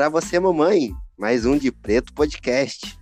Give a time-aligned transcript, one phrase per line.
[0.00, 0.94] pra você, mamãe.
[1.18, 2.98] Mais um de Preto Podcast.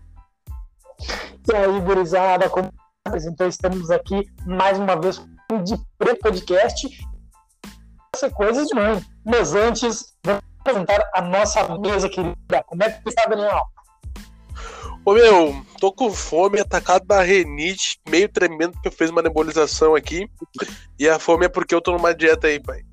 [1.48, 2.72] E aí, gurizada, como
[3.06, 6.88] apresentou, estamos aqui mais uma vez com o de Preto Podcast.
[8.16, 9.00] Ser coisas de mãe.
[9.24, 12.64] Mas antes, vamos apresentar a nossa mesa querida.
[12.66, 13.62] Como é que você está, Daniel?
[15.04, 19.94] Ô meu, tô com fome, atacado da renite, meio tremendo porque eu fiz uma nebulização
[19.94, 20.28] aqui.
[20.98, 22.87] E a fome é porque eu tô numa dieta aí, pai.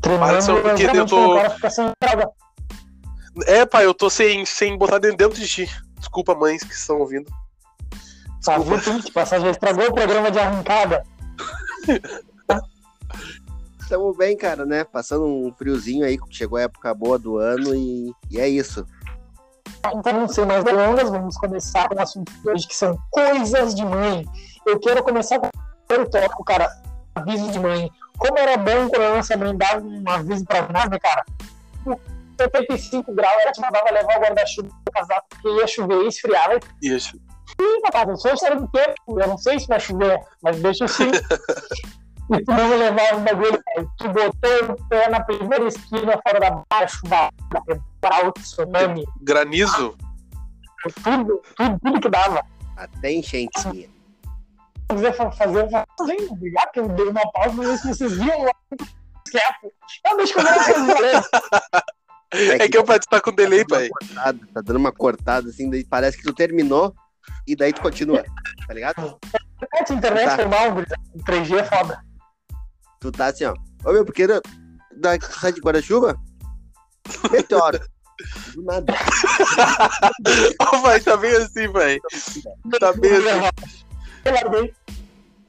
[0.00, 1.38] Tremendo, Parece porque eu tô-.
[3.46, 5.68] É, pai, eu tô sem, sem botar dentro dentro de ti.
[5.98, 7.30] Desculpa, mães que estão ouvindo.
[8.44, 8.80] Tá Desculpa.
[8.80, 9.02] vendo?
[9.02, 11.04] Tipo, essa já estragou o programa de arrancada.
[13.80, 14.84] Estamos bem, cara, né?
[14.84, 18.86] Passando um friozinho aí, chegou a época boa do ano e, e é isso.
[19.94, 23.74] Então, não sei mais delongas, vamos começar com o assunto de hoje, que são coisas
[23.74, 24.26] de mãe.
[24.66, 25.50] Eu quero começar com o
[25.86, 26.68] primeiro tópico, cara.
[27.14, 27.90] Aviso de mãe.
[28.18, 31.24] Como era bom quando a nossa mãe dava um aviso pra nós, né, cara?
[31.86, 31.98] O
[32.40, 36.58] 75 graus, ela te mandava levar o guarda-chuva pro casaco, porque ia chover e esfriava.
[36.82, 37.16] Isso.
[37.60, 40.84] Ih, papai, eu sou história do tempo, eu não sei se vai chover, mas deixa
[40.84, 41.10] assim.
[42.30, 43.62] E tu não levar o bagulho,
[43.96, 47.30] tu botou o pé na primeira esquina fora da barra, chuva,
[47.66, 49.96] temporal, tsunami, Granizo.
[51.02, 52.44] tudo, tudo, tudo que dava.
[52.76, 53.88] Até enchente.
[54.90, 57.76] Se quiser fa- fazer, eu faço assim, obrigado, porque eu dei uma pausa, não sei
[57.76, 58.52] se vocês viram lá
[59.30, 59.72] quieto.
[60.04, 61.22] Não, deixa que eu fazer.
[62.62, 63.88] É que eu pai, tu tá com delay, pai.
[63.88, 66.94] Cortada, tá dando uma cortada assim, daí parece que tu terminou
[67.46, 68.22] e daí tu continua,
[68.66, 69.18] tá ligado?
[69.74, 70.36] Essa internet Tá.
[70.36, 71.00] foi mal, gurizada.
[71.26, 72.00] 3G é foda.
[73.00, 73.54] Tu tá assim, ó.
[73.84, 74.40] Ô meu, porque da,
[74.96, 76.16] da, sai de guarda-chuva?
[77.30, 77.80] Meteoro.
[78.54, 78.92] Do nada.
[80.60, 81.98] Ô, pai, tá bem assim, pai.
[82.80, 83.86] Tá bem assim.
[84.28, 84.74] Eu larguei.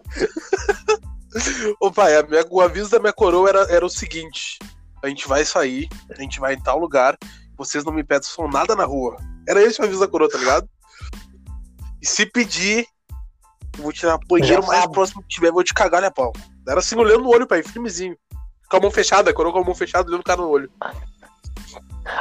[1.80, 4.58] Ô, pai, minha- o aviso da minha coroa era, era o seguinte:
[5.04, 7.18] a gente vai sair, a gente vai em tal lugar,
[7.58, 9.18] vocês não me peçam nada na rua.
[9.48, 10.68] Era esse o aviso da coroa, tá ligado?
[12.02, 12.88] E se pedir,
[13.78, 16.34] eu vou tirar a banheiro mais próximo que tiver, vou te cagar, né, pau?
[16.68, 18.16] Era assim, olhando no olho, pai, firmezinho.
[18.70, 20.72] Com a mão fechada, a coroa com a mão fechada, olhando o cara no olho.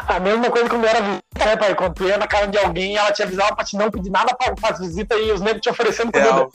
[0.07, 1.75] A mesma coisa quando era visita, né, pai?
[1.75, 4.35] Quando tu ia na casa de alguém, ela te avisava pra te não pedir nada
[4.35, 6.33] pra, pra visita e os negros te oferecendo comida.
[6.33, 6.51] Real.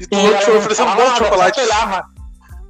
[0.00, 1.60] E tu E te oferecendo um nada, chocolate.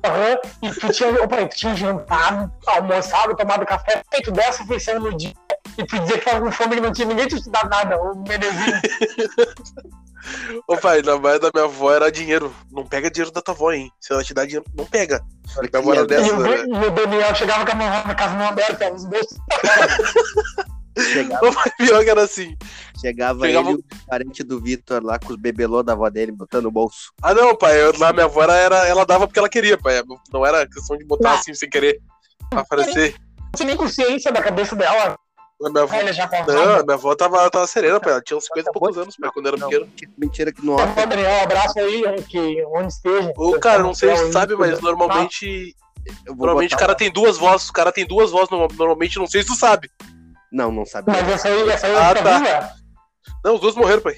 [0.05, 5.17] Aham, E tu tinha, opa, tu tinha jantado, almoçado, tomado café, feito dessa refeição no
[5.17, 5.33] dia,
[5.79, 8.17] e tu dizia que tava com fome e não tinha ninguém te dado nada, o
[8.17, 8.81] Menezinho.
[10.69, 12.55] Ô, pai, na baia da minha avó era dinheiro.
[12.71, 13.91] Não pega dinheiro da tua avó, hein?
[14.01, 15.21] Se ela te dá dinheiro, não pega.
[15.57, 16.03] Olha que Minha avó era.
[16.03, 16.65] E dessa, o, né?
[16.67, 19.39] e o Daniel chegava com a mão na casa não aberta, os bolsos.
[20.99, 22.55] Chegava, pai, pior que era assim.
[23.01, 26.65] chegava Chegava- ele, o parente do Vitor lá com os bebelô da avó dele, botando
[26.65, 27.13] no bolso.
[27.23, 30.03] Ah, não, pai, eu, lá minha avó era, era- ela dava porque ela queria, pai.
[30.33, 31.39] Não era questão de botar Não.
[31.39, 31.99] assim sem querer.
[32.51, 33.15] Pra aparecer.
[33.41, 35.17] Não tinha nem consciência da cabeça dela.
[35.65, 38.13] A minha avó, Velha já não, a minha avó tava, tava serena, pai.
[38.13, 39.89] Ela tinha uns 50 e poucos anos, pai, quando eu era Não, pequeno.
[40.19, 40.95] mentira que off.
[41.07, 43.33] Daniel, um abraço aí, que onde esteja.
[43.37, 44.83] Ô, cara, não sei se sabe, mas tudo.
[44.83, 45.75] normalmente.
[46.27, 47.69] Eu vou Normalmente o cara tem duas vozes.
[47.69, 49.89] O cara tem duas vozes, no- normalmente, não sei se tu sabe.
[50.51, 51.11] Não, não sabe.
[51.13, 52.39] Mas essa aí, essa aí Ah, fica tá.
[52.39, 52.71] viva?
[53.45, 54.17] Não, os dois morreram, pai.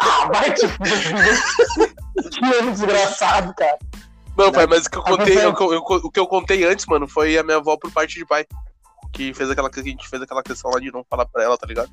[0.00, 0.66] Ah, vai te.
[2.30, 3.78] Que desgraçado, cara.
[4.36, 6.26] Não, pai, mas o que eu contei, você- o que eu, eu- o que eu
[6.26, 8.44] contei antes, mano, foi a minha avó por parte de pai.
[9.12, 11.56] Que fez aquela que a gente fez aquela questão lá de não falar pra ela,
[11.58, 11.90] tá ligado?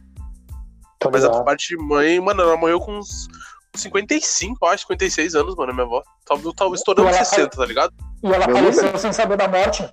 [1.12, 3.28] Mas a por parte de mãe, mano, ela morreu com uns
[3.76, 6.04] 55, eu acho, 56 anos, mano, a minha avó.
[6.26, 7.94] Tava, tava estourando Ela- 60, tá ligado?
[8.24, 9.90] E ela Meu faleceu sem saber da morte.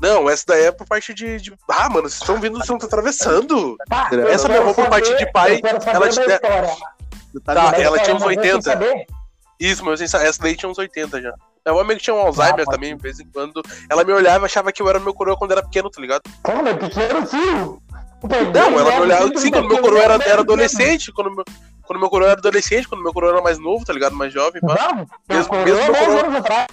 [0.00, 1.40] Não, essa daí é por parte de.
[1.40, 3.76] de- Ah, mano, vocês estão vindo, vocês estão atravessando.
[3.88, 6.16] Tá, Essa minha avó por parte de pai, ela te
[7.44, 8.62] tá Tá, ela tinha uns mas eu sem 80.
[8.62, 9.06] saber.
[9.60, 11.32] Isso, mas essa essa daí tinha uns 80 já.
[11.66, 13.62] Minha meio que tinha um Alzheimer Ah, também, de vez em quando.
[13.88, 16.22] Ela me olhava e achava que eu era meu coroa quando era pequeno, tá ligado?
[16.42, 17.82] Pô, meu pequeno filho.
[18.54, 19.38] Não, ela me olhava.
[19.38, 21.12] Sim, quando meu coroa era, era adolescente.
[21.12, 21.44] quando meu,
[21.86, 24.14] quando meu coroa era adolescente, quando meu coroa era mais novo, tá ligado?
[24.16, 24.74] Mais jovem, pá.
[24.74, 26.68] Não, Mesmo- mesmo meu 10 coroa- anos atrás.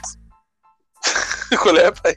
[1.61, 2.13] Qual é, pai?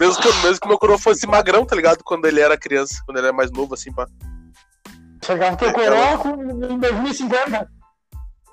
[0.00, 2.02] Mesmo que, mesmo que meu coroa fosse magrão, tá ligado?
[2.04, 4.06] Quando ele era criança, quando ele era mais novo, assim, pá.
[5.24, 7.68] Chegava teu coroa com- em 2050.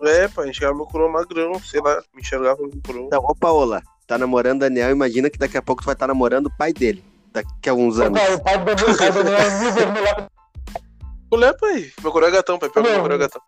[0.03, 3.05] É, pai, enxergava meu coroa magrão, sei lá, me enxergava meu coroa.
[3.05, 6.47] Então, ô Paola, tá namorando Daniel, imagina que daqui a pouco tu vai estar namorando
[6.47, 7.03] o pai dele.
[7.31, 8.19] Daqui a alguns anos.
[8.19, 10.27] Pai, o pai do Daniel, o pai do Daniel é melhor.
[11.29, 11.91] Qual é, pai?
[12.01, 13.01] Meu coroa é gatão, pai, pega meu Meu.
[13.01, 13.41] coroa é gatão.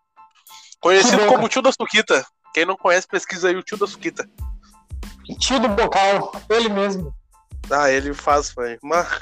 [0.80, 2.24] Conhecido como o tio da Suquita.
[2.54, 4.28] Quem não conhece, pesquisa aí o tio da Suquita.
[5.38, 7.14] Tio do bocal, ele mesmo.
[7.70, 8.78] Ah, ele faz, pai.
[8.82, 9.20] Mas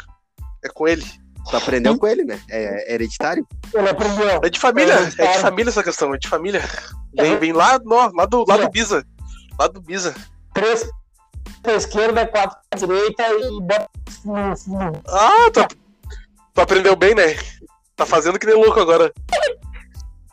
[0.64, 1.04] é com ele.
[1.50, 2.40] Tu aprendeu com ele, né?
[2.50, 3.46] É hereditário?
[3.72, 4.40] Ele aprendeu.
[4.42, 5.38] É de família, É, é de cara.
[5.40, 6.62] família essa questão, é de família.
[7.16, 9.04] Vem, vem lá, no, lá, do, lá do Biza.
[9.58, 10.14] Lá do Biza.
[10.54, 10.88] Três,
[11.62, 13.90] pra esquerda, quatro pra direita e bota
[14.24, 15.02] no.
[15.08, 15.66] Ah, tu,
[16.54, 17.36] tu aprendeu bem, né?
[17.94, 19.12] Tá fazendo que nem louco agora.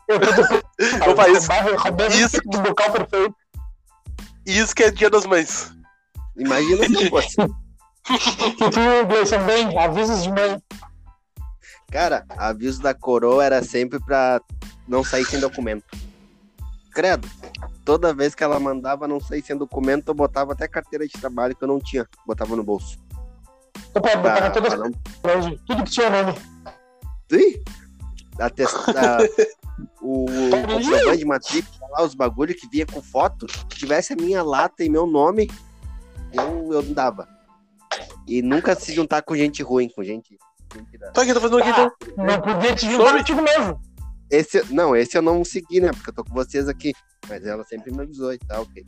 [0.08, 0.26] Eu tô
[1.10, 1.48] Opa, isso,
[2.18, 3.34] isso- do bocal perfeito.
[4.46, 5.70] isso que é dia das mães.
[6.36, 7.36] Imagina se fosse.
[8.10, 10.60] E tu, Gleison, bem, avisos de mãe.
[11.92, 14.40] Cara, aviso da coroa era sempre pra
[14.88, 15.84] não sair sem documento.
[16.90, 17.28] Credo.
[17.84, 21.54] Toda vez que ela mandava não sair sem documento, eu botava até carteira de trabalho
[21.54, 22.08] que eu não tinha.
[22.26, 22.98] Botava no bolso.
[23.92, 24.74] Pode botar Pra, todas
[25.20, 25.56] pra não...
[25.58, 26.38] tudo que tinha nome.
[27.30, 27.62] Ih,
[28.38, 29.20] atestar
[30.00, 34.16] o o comprovante de matrícula lá, os bagulho que vinha com foto, que tivesse a
[34.16, 35.50] minha lata e meu nome,
[36.32, 37.28] eu, eu dava.
[38.26, 40.38] E nunca se juntar com gente ruim, com gente.
[40.78, 42.24] Gente da- Tá aqui, tá fazendo aqui Ah, então.
[42.24, 43.80] não podia te juntar contigo mesmo.
[44.30, 45.90] Esse, não, esse eu não segui, né?
[45.92, 46.92] Porque eu tô com vocês aqui.
[47.28, 48.84] Mas ela sempre me avisou e tal, ok.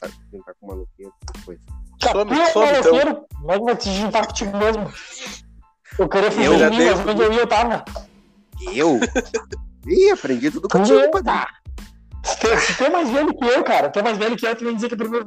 [0.00, 1.12] Tá, juntar com maluqueiro,
[1.44, 1.60] coisa.
[2.00, 2.66] Cara, Some, é some,
[3.10, 3.26] então.
[3.50, 4.92] é que vai te juntar contigo mesmo?
[5.98, 7.84] Eu queria fugir Eu já mim, dei- mas onde eu ia, eu tava.
[8.74, 8.98] Eu?
[9.86, 11.36] Ih, aprendi tudo contigo, padrinho.
[11.36, 11.48] Eita!
[12.24, 14.46] Se tu- Se tu é mais velho que eu, cara, tu é mais velho que
[14.46, 15.26] eu, tu vem dizer que a primeira,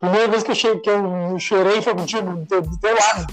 [0.00, 0.76] primeira vez que eu, che...
[0.78, 3.26] que eu chorei foi contigo, do teu, do teu lado.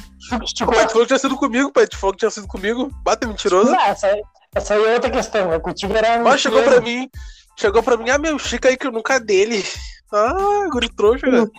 [0.43, 0.73] Esticou.
[0.75, 1.87] Pai, tu falou que tinha sido comigo, pai.
[1.87, 2.91] Tu falou que tinha sido comigo.
[3.03, 3.71] Bata mentiroso.
[3.71, 4.21] Não, essa, aí-
[4.53, 5.49] essa aí é outra questão.
[5.49, 5.59] né?
[5.59, 6.19] Contigo era.
[6.21, 7.09] Mas chegou pra mim.
[7.55, 9.65] Chegou pra mim, ah, meu, Chica aí que eu nunca dele.
[10.13, 11.49] Ah, guri trouxa, cara.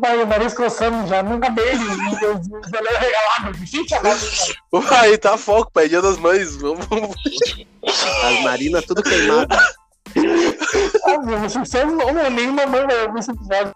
[0.00, 1.82] Pai, o nariz coçando já, nunca dele.
[1.82, 2.40] E eu
[2.70, 3.64] falei regalado.
[3.66, 4.16] Gente, agora.
[4.88, 5.88] Pai, tá foco, pai.
[5.88, 6.54] Dia das mães.
[6.56, 6.86] Vamos.
[8.22, 9.58] As narinas tudo queimadas.
[11.06, 13.74] Ah, meu, Vocês não, não, nenhuma mãe vai ouvir esse episódio.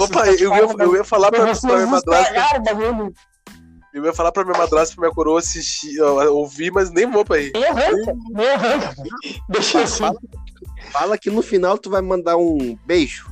[0.00, 2.36] Ô, pai, eu ia, eu ia falar pra, pra minha madrasta.
[3.92, 7.50] Eu ia falar pra minha madrasta pra minha coroa assistir, ouvir, mas nem vou, pai.
[7.52, 8.94] Nem arranca, nem arranca.
[9.48, 10.04] Deixa assim.
[10.92, 13.26] Fala que no final tu vai mandar um beijo.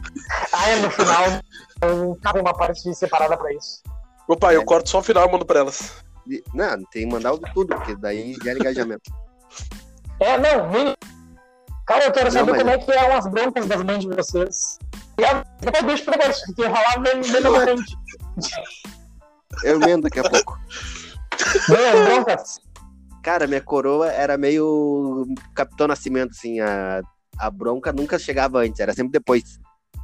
[0.53, 2.17] Ah, é no final.
[2.21, 3.83] Tava uma parte separada pra isso.
[4.27, 5.93] Ô, pai, eu corto só o final e mando pra elas.
[6.53, 9.13] Não, tem que mandar tudo, porque daí gera engajamento.
[10.19, 10.95] É, não, nem.
[11.87, 14.09] Cara, eu quero Não, saber mas- como é que é as broncas das mães de
[14.09, 14.79] vocês.
[15.19, 17.97] E a- Depois deixa pra depois, porque rolar bem, bem na frente.
[19.65, 20.59] Eu emendo daqui a pouco.
[21.69, 22.61] Broncas.
[23.23, 26.61] Cara, minha coroa era meio Capitão Nascimento, assim.
[26.61, 27.03] A,
[27.39, 29.59] a bronca nunca chegava antes, era sempre depois.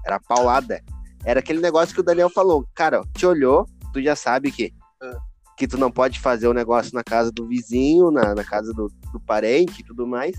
[0.05, 0.83] Era paulada.
[1.25, 2.67] Era aquele negócio que o Daniel falou.
[2.75, 5.17] Cara, te olhou, tu já sabe que, Ah.
[5.57, 8.91] que tu não pode fazer o negócio na casa do vizinho, na, na casa do,
[9.13, 10.35] do parente e tudo mais.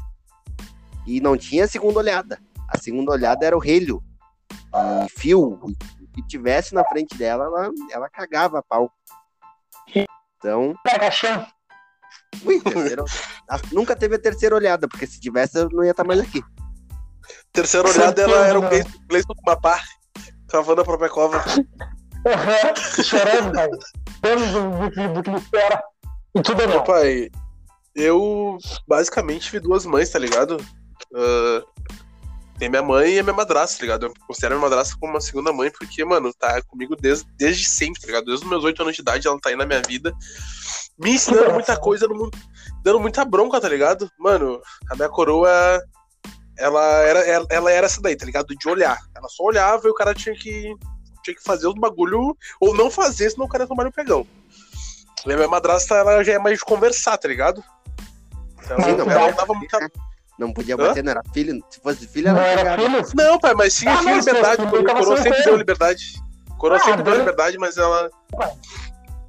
[1.08, 2.40] E não tinha segunda olhada.
[2.68, 4.04] A segunda olhada era o relho.
[5.05, 5.59] E fio.
[5.63, 5.73] O
[6.13, 8.91] que tivesse na frente dela, ela, ela cagava a pau.
[10.38, 10.75] Então.
[12.45, 13.03] Ui, terceira...
[13.50, 16.41] a- Nunca teve a terceira olhada, porque se tivesse eu não ia estar mais aqui.
[17.51, 18.61] Terceira olhada, ela era o?
[18.67, 19.79] Gleison Gleison com uma pá,
[20.50, 21.44] cavando a própria cova.
[23.03, 23.79] Chorando, velho.
[24.21, 25.83] Dando do, do, que- do que ele espera.
[26.35, 26.83] E tudo é não.
[26.83, 27.29] pai,
[27.95, 28.57] eu
[28.88, 30.57] basicamente tive duas mães, tá ligado?
[31.15, 31.63] Ah,
[32.63, 34.06] tem minha mãe e a minha madrasta, tá ligado?
[34.06, 37.68] Eu considero a minha madrasta como uma segunda mãe, porque, mano, tá comigo desde, desde
[37.68, 38.25] sempre, tá ligado?
[38.25, 40.13] Desde os meus oito anos de idade, ela tá aí na minha vida,
[40.98, 42.31] me ensinando muita coisa, dando,
[42.81, 44.10] dando muita bronca, tá ligado?
[44.18, 45.50] Mano, a minha coroa,
[46.57, 48.56] ela era, ela, ela era essa daí, tá ligado?
[48.56, 48.98] De olhar.
[49.13, 50.74] Ela só olhava e o cara tinha que,
[51.22, 54.25] tinha que fazer os bagulho, ou não fazer, senão o cara ia tomar no pegão.
[55.25, 57.62] E a minha madrasta, ela já é mais de conversar, tá ligado?
[58.63, 59.91] Então, Sim, ela não, dava muita.
[60.38, 60.78] Não podia Hã?
[60.78, 61.63] bater, não era filho.
[61.70, 63.06] Se fosse filho, Não era era pegado.
[63.06, 63.16] filho?
[63.16, 64.62] Não, pai, mas tinha, Ah, tinha não, liberdade.
[64.62, 66.04] A fosse coroa sempre deu liberdade.
[66.50, 68.10] A coroa Ah, sempre deu liberdade, mas ela.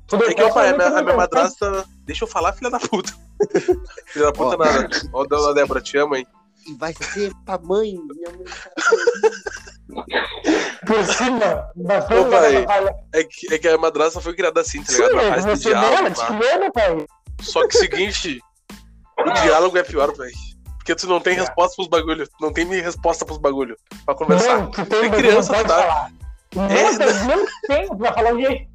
[0.07, 1.85] Tudo É que, ó, pai, a minha, a minha madrasta.
[2.05, 3.13] Deixa eu falar, filha da puta.
[4.09, 4.89] filha da puta nada.
[5.13, 6.27] Ó, dona Débora, te amo, hein?
[6.67, 7.93] E vai ser pra mãe.
[7.93, 8.45] Minha mãe
[10.87, 12.67] Por cima da Ô, pai.
[13.13, 15.15] É que, é que a madrasta foi criada assim, tá Sim, ligado?
[15.47, 16.15] Na do dela, diálogo.
[16.39, 17.07] criou, pai?
[17.43, 18.41] Só que o seguinte,
[19.19, 20.33] o diálogo é pior, velho.
[20.85, 22.29] Porque tu não tem resposta pros bagulho.
[22.29, 23.75] Tu não tem nem resposta pros bagulho
[24.05, 24.59] pra conversar.
[24.59, 25.83] Não, tu tem, criança, não pode tá?
[25.83, 26.13] falar.
[26.55, 28.69] Não, É, tem, não tem, tu vai falar o quê?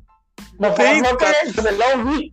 [0.59, 2.31] Não Tem, não tem, tu melhor ouvir.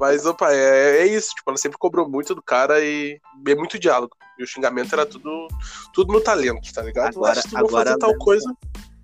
[0.00, 1.34] Mas, opa, é, é isso.
[1.34, 4.16] Tipo, ela sempre cobrou muito do cara e é muito diálogo.
[4.38, 5.48] E o xingamento era tudo,
[5.92, 7.08] tudo no talento, tá ligado?
[7.14, 8.52] Agora- tu não agora fazer tal coisa.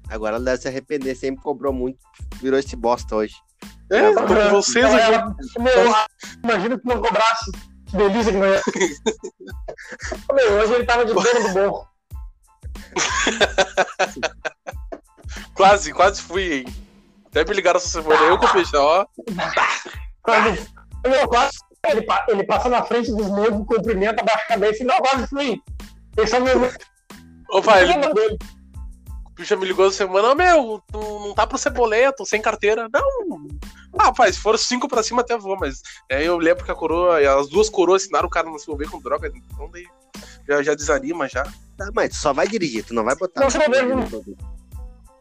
[0.08, 1.98] Agora ela deve se arrepender, sempre cobrou muito.
[2.40, 3.34] Virou esse bosta hoje.
[3.92, 4.10] É,
[4.50, 4.96] vocês aqui.
[5.14, 5.94] Ela- Meu,
[6.42, 7.52] imagina que não cobrasse.
[7.90, 8.62] Que delícia que não ia.
[10.34, 11.88] Meu, hoje ele tava de dono do morro.
[15.54, 16.64] Quase, quase fui, hein?
[17.26, 18.22] Até me ligaram essa semana.
[18.22, 19.04] Eu com o peixe, ó.
[20.22, 20.56] Quando,
[21.04, 24.96] meu, quase, ele, ele passa na frente dos negros, cumprimenta, abaixa a cabeça e não,
[24.98, 25.60] quase fui.
[26.16, 26.60] Esse é o meu
[27.50, 28.38] Opa, ele, problema dele.
[29.34, 32.88] bicho me ligou essa semana, meu, tu não tá pro ceboleto, sem carteira.
[32.92, 33.48] Não.
[33.96, 36.74] Ah, pai, se for cinco pra cima até vou, mas aí eu lembro que a
[36.74, 39.86] coroa, as duas coroas ensinaram o cara a não se envolver com droga, então daí
[40.46, 41.42] já, já desanima já.
[41.76, 43.40] Tá, mas tu só vai dirigir, tu não vai botar.
[43.40, 44.38] Não, não,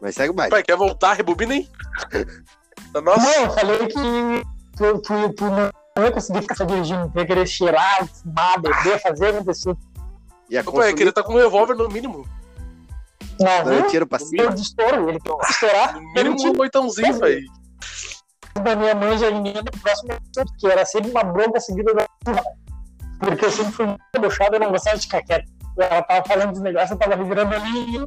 [0.00, 0.50] mas segue o baile.
[0.50, 1.14] Pai, quer voltar?
[1.14, 1.68] Rebobina aí.
[3.02, 3.20] Nossa.
[3.20, 4.42] Não, eu falei que
[4.76, 9.76] tu, tu, tu não ia conseguir ficar dirigindo, ia querer cheirar, fumar, beber, fazer acontecer.
[10.48, 12.26] E a Pai, queria estar com um revólver no mínimo.
[13.38, 14.52] Não, não eu tiro pra cima.
[14.52, 15.94] De estouro, ele estourar.
[15.94, 17.57] No mínimo um oitãozinho, velho.
[18.62, 20.10] Da minha mãe já vinha no próximo
[20.58, 22.06] que era sempre uma bronca seguida da
[23.18, 25.50] porque eu sempre fui muito debochado e não gostava de ficar quieto.
[25.76, 28.04] Ela tava falando dos negócios, eu tava revirando ali,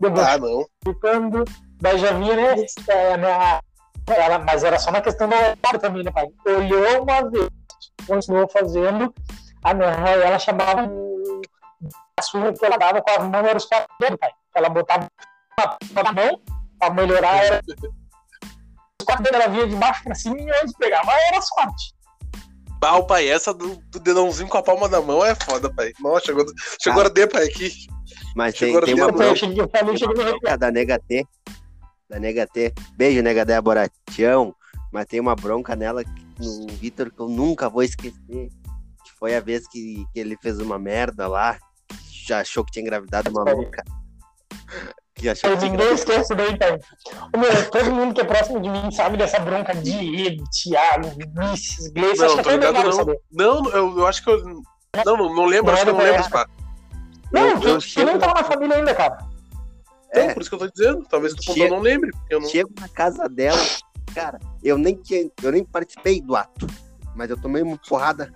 [0.00, 0.66] debochando, ah, não.
[0.84, 1.44] ficando,
[1.80, 3.60] daí já vinha, né, é, na,
[4.06, 6.28] ela, mas era só na questão da hora também, né, pai?
[6.46, 7.48] Olhou uma vez,
[8.06, 9.12] continuou fazendo,
[9.62, 10.90] a minha ela chamava
[12.18, 14.30] a surra que ela dava com as mãos, era os quatro dedos, pai.
[14.54, 15.06] Ela botava
[15.92, 16.40] na mão,
[16.78, 17.60] pra melhorar, era
[19.00, 21.94] os quatro dedos, ela vinha de baixo pra cima e antes pegava, era sorte.
[22.80, 25.92] Pau, pai, essa do, do, dedãozinho com a palma da mão é foda, pai.
[26.00, 26.44] Nossa, chegou,
[26.80, 27.06] chegou ah.
[27.06, 27.72] a D, pai, aqui.
[28.36, 31.26] Mas tem, tem uma bronca da Nega T.
[32.08, 32.72] Da Nega T.
[32.96, 34.54] Beijo, Nega Débora Tião.
[34.92, 36.02] Mas tem uma bronca nela
[36.38, 38.48] no Vitor que eu nunca vou esquecer.
[39.04, 41.58] Que foi a vez que, que ele fez uma merda lá.
[42.26, 43.82] Já achou que tinha engravidado uma louca.
[45.18, 46.78] Que achou que ninguém esquece daí, pai.
[47.36, 51.88] Meu, todo mundo que é próximo de mim sabe dessa bronca de Diego, Thiago, Vinícius,
[51.88, 52.18] Gleice.
[52.18, 53.16] Não, acho que ligado, não.
[53.32, 54.44] Não, eu, eu acho que eu.
[55.04, 56.48] Não, não, não lembro, não acho que eu não lembro, pá.
[57.32, 59.18] Não, eu, eu, eu nem tava na família ainda, cara.
[60.08, 61.04] Então, é, por isso que eu tô dizendo.
[61.10, 62.10] Talvez tu chego, não lembre.
[62.30, 62.48] Eu não...
[62.48, 63.60] Chego na casa dela,
[64.14, 66.66] cara, eu nem, tinha, eu nem participei do ato,
[67.16, 68.32] mas eu tomei uma porrada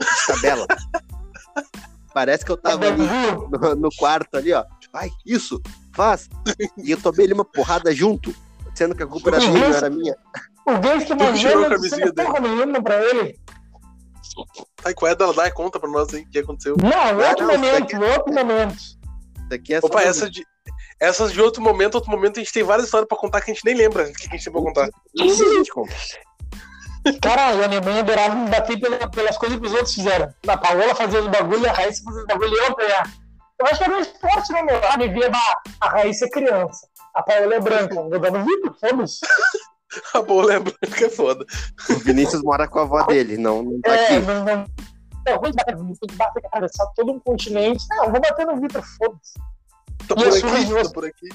[0.00, 0.66] de tabela.
[2.14, 3.06] Parece que eu tava ali
[3.50, 4.64] no, no, quarto ali, ó.
[4.92, 5.62] Ai, isso,
[5.92, 6.28] faz.
[6.78, 8.34] E eu tomei ele uma porrada junto,
[8.74, 10.16] sendo que a culpa era dele, não era minha.
[10.66, 13.38] O Deus que mandou, não porra nenhuma pra ele.
[14.84, 15.50] Ai, qual é da Dai?
[15.50, 16.76] Conta pra nós aí o que aconteceu.
[16.80, 18.76] Não, outro não, momento, não, outro momento.
[19.48, 20.44] Daqui é Opa, essa de,
[20.98, 23.54] essas de outro momento, outro momento, a gente tem várias histórias pra contar que a
[23.54, 24.88] gente nem lembra o que a gente tem pra contar.
[25.14, 25.92] Isso a gente conta.
[27.20, 28.78] Caralho, a minha mãe adorava me bater
[29.10, 30.32] pelas coisas que os outros fizeram.
[30.46, 33.12] A Paola fazia os bagulho e a Raíssa fazia os bagulho e eu apanhar.
[33.62, 34.76] Eu acho que era um esporte, né, meu?
[34.76, 35.30] A via
[35.80, 36.88] a Raíssa é criança.
[37.14, 37.94] A Paola é branca.
[37.94, 39.20] Vou dar no vídeo, foda-se.
[40.14, 41.46] A Paola é branca é foda.
[41.90, 44.26] O Vinícius mora com a avó dele, não, não tá é, aqui.
[44.26, 44.66] Não, não.
[45.26, 47.84] Não, vou bater no Vitor, bater, atravessar todo um continente.
[47.90, 49.34] Não, vou bater no Vitor, foda-se.
[50.08, 51.28] Tô por aqui, tô por aqui.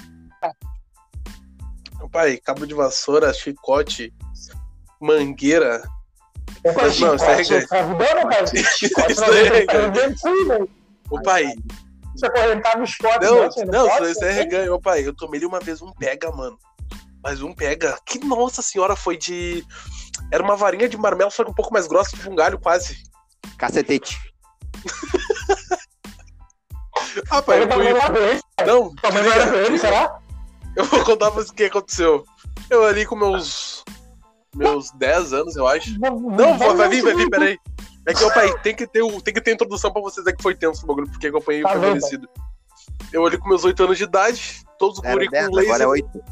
[2.00, 4.12] Meu pai, cabo de vassoura, chicote,
[5.00, 5.84] mangueira.
[6.76, 7.66] Mas, não, isso é reganho.
[9.10, 10.70] Isso é reganho.
[11.12, 11.54] O pai.
[12.18, 13.30] Você acorrentava os potes.
[13.30, 13.50] Não, né?
[13.66, 14.74] não, isso é reganho.
[14.74, 16.58] Ô pai, eu tomei uma vez um pega, mano.
[17.24, 17.98] Mas um pega.
[18.06, 19.66] Que nossa senhora foi de.
[20.32, 22.98] Era uma varinha de marmelo, só que um pouco mais grossa, tipo um galho quase.
[23.58, 24.18] Cacetete.
[27.30, 27.86] ah, pai, eu fui.
[28.66, 30.20] Não, também era ele, será?
[30.76, 32.26] Eu vou contar pra você o que aconteceu.
[32.70, 33.84] Eu ali com meus.
[34.56, 36.00] Meus 10 anos, eu acho.
[36.00, 37.60] Não, vai vir, vai vir, peraí.
[38.08, 40.56] É que, pai, tem que ter, tem que ter introdução pra vocês é que foi
[40.56, 42.30] tenso o bagulho, porque acompanhei tá foi merecido.
[43.12, 45.76] Eu ali com meus 8 anos de idade, todos guri com laser.
[45.76, 46.24] Agora é 8.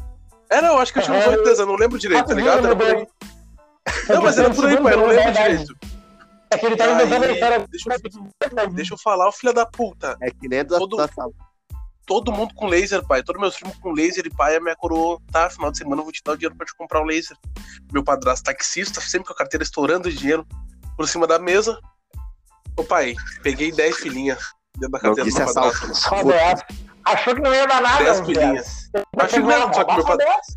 [0.48, 2.66] Era, eu acho que eu tinha uns 8 anos, eu não lembro direito, tá ligado?
[2.66, 3.06] Era por aí.
[4.08, 5.76] Não, mas era por aí, pai, eu não lembro direito.
[6.50, 10.16] É que ele tá inventando deixa, eu, deixa eu falar, o filho da puta.
[10.22, 10.96] É que nem da todo,
[12.06, 13.22] todo mundo com laser, pai.
[13.22, 15.50] Todos meus filhos com laser e pai, a minha coroa, tá?
[15.50, 17.36] Final de semana eu vou te dar o dinheiro pra te comprar o um laser.
[17.92, 20.46] Meu padrasto taxista, sempre com a carteira estourando de dinheiro
[20.96, 21.78] por cima da mesa.
[22.76, 24.38] Ô pai, peguei 10 filhinhas
[24.76, 25.94] dentro da carteira do padrasto.
[25.94, 26.60] Só 10.
[27.04, 28.90] Achou que não ia dar nada, 10 filhinhas.
[29.16, 30.56] Achei que não, só que meu padrasto.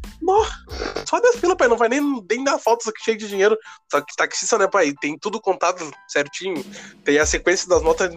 [1.06, 1.68] Só 10 filas, pai.
[1.68, 3.58] Não vai nem, nem dar falta isso aqui cheio de dinheiro.
[3.92, 4.94] Só que taxista, né, pai?
[5.00, 6.64] Tem tudo contado certinho.
[7.04, 8.10] Tem a sequência das notas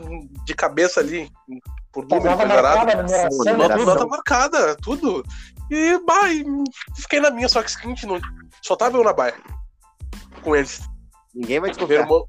[0.45, 1.31] de cabeça ali
[1.93, 2.87] por número separado.
[3.57, 5.23] Nota, nota marcada, tudo.
[5.71, 6.29] E, bah,
[6.97, 8.21] fiquei na minha, só que o seguinte, não,
[8.63, 9.35] só tava eu na baia
[10.43, 10.81] com eles.
[11.35, 12.03] Ninguém vai desconfiar.
[12.03, 12.27] Irmão,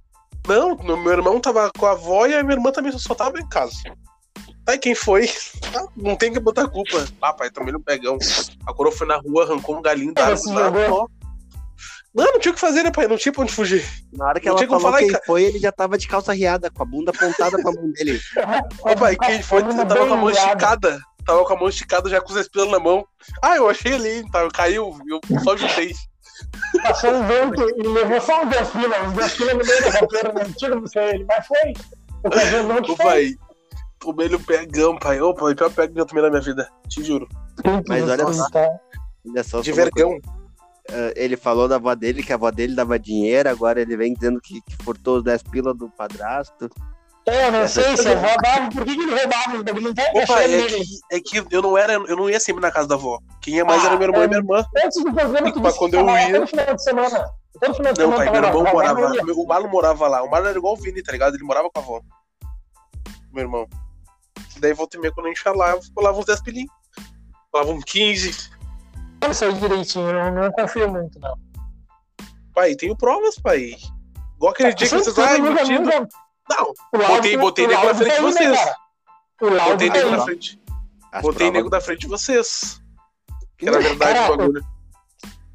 [0.83, 3.47] não, meu irmão tava com a avó e a minha irmã também só tava em
[3.47, 3.75] casa.
[4.67, 5.29] Aí quem foi?
[5.75, 7.03] Ah, não tem que botar culpa.
[7.19, 8.19] Ah, pai, tomei no pegão.
[8.67, 10.53] A coroa foi na rua, arrancou um galinho da árvore.
[12.13, 13.07] Não, não tinha o que fazer, né, pai?
[13.07, 13.83] Não tinha pra onde fugir.
[14.13, 15.23] Na hora que não ela falou falar, quem cara...
[15.25, 18.19] foi, ele já tava de calça riada, com a bunda apontada pra mão dele.
[18.81, 21.01] Ô, pai, quem foi, tava com a mão esticada.
[21.25, 23.03] Tava com a mão esticada, já com os espilas na mão.
[23.41, 25.95] Ah, eu achei ali, tá, caiu, eu só juntei.
[26.81, 29.99] Passou um vento e levou só uns 10 filas, uns 10 filas no meio da
[29.99, 31.73] roteira, não tira não sei ele, mas foi.
[32.23, 33.35] O Cajun não pai,
[33.99, 35.21] tomei no pegão, pai.
[35.21, 37.27] Ô, pai, pior pega que eu tomei na minha vida, te juro.
[37.87, 38.47] Mas olha só,
[39.27, 39.61] olha só.
[39.61, 40.19] De vergão.
[40.89, 44.13] Uh, ele falou da avó dele, que a avó dele dava dinheiro, agora ele vem
[44.13, 46.69] dizendo que, que furtou os 10 pila do padrasto.
[47.25, 49.55] É, eu não sei se roubava, por que, que ele roubava?
[49.55, 52.61] Ele não tá Opa, é que, é que eu não era, eu não ia sempre
[52.61, 53.19] na casa da avó.
[53.41, 54.65] Quem ia mais ah, era meu irmão é, e minha irmã.
[54.83, 56.33] Antes do programa, tu disse quando eu ia.
[56.33, 57.31] Todo final de semana.
[57.61, 58.31] Todo final de não, semana.
[58.31, 59.23] pai, meu irmão morava.
[59.23, 60.23] Meu, o Marlon morava lá.
[60.23, 61.35] O Marlon era igual o Vini, tá ligado?
[61.35, 62.01] Ele morava com a avó.
[63.31, 63.67] Meu irmão.
[64.59, 66.71] Daí volta e meia, quando a gente eu falava uns 10 pilinhos.
[67.51, 68.51] Falava uns 15.
[69.21, 71.35] Eu sei direitinho, eu não confio muito, não.
[72.53, 73.75] Pai, tenho provas, pai.
[74.35, 75.39] Igual aquele dia que vocês.
[75.39, 75.89] Mentindo.
[76.49, 78.59] Não, botei, botei nego na frente de vocês.
[79.39, 80.61] Botei nego na frente.
[81.21, 82.81] Botei nego na frente de vocês.
[83.57, 84.65] Que era verdade o bagulho.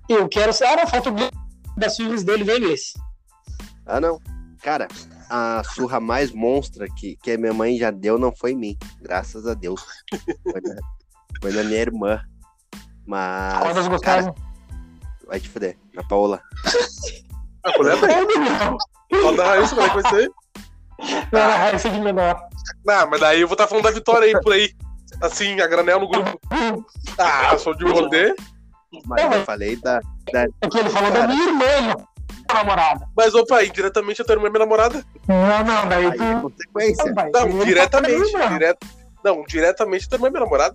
[0.08, 0.52] Eu quero.
[0.64, 1.10] Ah, a foto
[1.76, 2.98] das filhas dele, vem esse.
[3.84, 4.20] Ah, não.
[4.62, 4.88] Cara,
[5.28, 8.78] a surra mais monstra que, que a minha mãe já deu não foi em mim.
[9.00, 9.84] Graças a Deus.
[10.42, 10.76] Foi na,
[11.42, 12.20] foi na minha irmã.
[13.06, 13.62] Mas.
[13.62, 14.34] Quantas gostaram?
[15.26, 15.76] Vai te fuder.
[15.92, 16.40] Na Paola.
[17.62, 18.78] Ah, por exemplo?
[19.10, 20.30] Pode dar isso, como é que vai ser?
[21.32, 22.40] Não, ah, esse de menor.
[22.84, 24.74] Não, mas daí eu vou estar tá falando da vitória aí por aí.
[25.20, 26.38] Assim, a granel no grupo.
[27.18, 28.34] Ah, sou de rolê.
[29.06, 30.00] Mas eu falei da.
[30.32, 30.42] da...
[30.60, 31.26] É que ele falou Cara.
[31.26, 31.96] da minha irmã,
[32.52, 33.06] namorada.
[33.16, 35.04] Mas, opa, indiretamente a tua irmã é minha namorada.
[35.26, 36.22] Não, não, daí tu.
[36.22, 37.14] É consequência.
[37.32, 38.48] Não, não diretamente.
[38.48, 38.86] Direto...
[39.24, 40.74] Não, diretamente a tua irmã é minha namorada.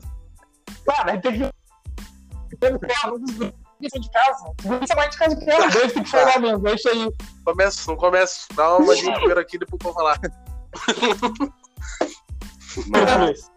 [0.85, 2.57] Claro, aí tem que.
[2.59, 4.53] Tem que de casa.
[4.95, 5.45] Vai de casa de.
[5.45, 7.11] Dois tem que falar mesmo, deixa aí.
[7.45, 8.47] Começo, não começo.
[8.53, 10.19] Dá uma olhadinha primeiro aqui, depois vou falar.
[12.87, 13.51] Mas,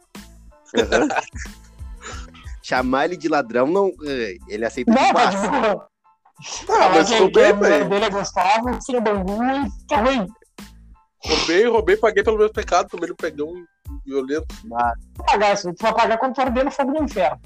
[0.77, 1.09] uhum.
[2.63, 3.93] Chamar ele de ladrão, não.
[4.49, 5.39] Ele aceita não, de baixo.
[6.69, 7.89] Ah, mas bem, velho.
[7.89, 10.27] dele é sem bangu e tá ruim.
[11.25, 13.53] Roubei, roubei, paguei pelo meu pecado, tomei um pegão
[14.05, 14.55] violento.
[14.65, 14.99] Mas...
[15.27, 17.41] Pagar, se tu vai pagar quando tu arder no fogo do inferno.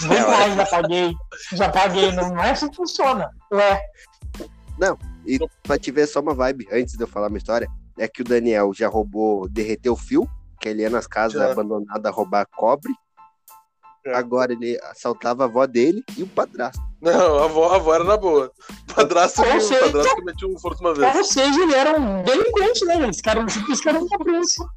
[0.00, 1.16] Vem mais, já paguei.
[1.52, 2.12] Já paguei.
[2.12, 3.30] Não, não é assim que funciona.
[3.52, 3.80] Ué.
[4.78, 4.96] Não,
[5.26, 7.68] e pra te ver só uma vibe, antes de eu falar uma história,
[7.98, 10.28] é que o Daniel já roubou, derreteu o fio,
[10.60, 11.50] que ele ia nas casas já.
[11.50, 12.92] abandonadas a roubar cobre.
[14.06, 14.16] Já.
[14.16, 16.80] Agora ele assaltava a avó dele e o padrasto.
[17.00, 18.52] Não, a avó, a avó era na boa.
[18.90, 21.14] O padrasto, ou seja, o padrasto metiu um forte uma vez.
[21.14, 23.08] Ou seja, ele era um delinquente, né?
[23.08, 24.68] Esse cara, esse cara não tá preso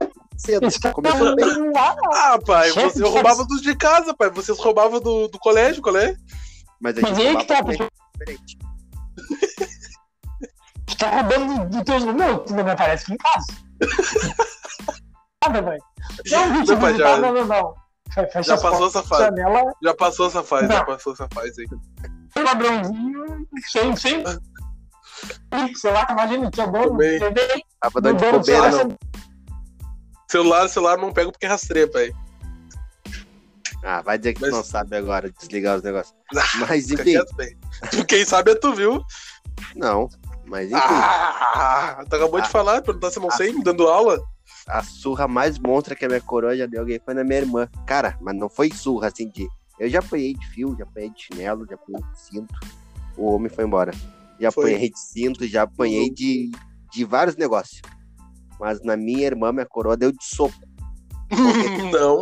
[0.42, 0.94] cedo.
[0.94, 1.46] Começou bem.
[2.14, 4.30] Ah, pai, você, eu roubava dos de casa, pai.
[4.30, 6.16] Vocês roubavam do, do colégio, qual é?
[6.80, 7.88] Mas a gente Mas aí que tá, porque...
[8.20, 8.58] diferente.
[10.86, 12.04] tu tá roubando dos teus.
[12.04, 13.46] Não, tu não me aparece aqui em casa.
[15.44, 15.84] Nada, velho.
[16.30, 17.18] Não, não, pai, já...
[17.18, 17.74] não, não, não.
[18.14, 19.24] Fecha já passou essa fase.
[19.24, 19.74] Janela...
[19.82, 20.76] Já passou essa fase, não.
[20.76, 21.68] já passou essa fase aí.
[22.38, 24.24] Um ladrãozinho, sem, sem.
[25.76, 26.98] Sei lá, imagina, tinha dono.
[27.80, 28.98] Tava dando de bobeira, não.
[30.32, 32.14] Celular, celular não pego porque rastreia, pai.
[33.84, 34.52] Ah, vai dizer que Mas...
[34.52, 36.16] tu não sabe agora desligar os negócios.
[36.34, 37.04] Ah, mas enfim.
[37.04, 39.04] Quieto, Quem sabe é tu, viu?
[39.76, 40.08] Não,
[40.46, 40.80] mas enfim.
[40.82, 42.50] Ah, tu acabou de ah.
[42.50, 44.22] falar, perguntar se eu não sei, me dando aula.
[44.68, 47.68] A surra mais monstra que a minha coroa já deu alguém foi na minha irmã.
[47.86, 49.46] Cara, mas não foi surra assim de.
[49.78, 52.60] Eu já apanhei de fio, já apanhei de chinelo, já apanhei de cinto.
[53.18, 53.92] O homem foi embora.
[54.40, 54.72] Já foi.
[54.72, 56.50] apanhei de cinto, já apanhei de,
[56.90, 57.82] de vários negócios.
[58.62, 60.54] Mas na minha irmã, minha coroa deu de soco.
[61.92, 62.20] não.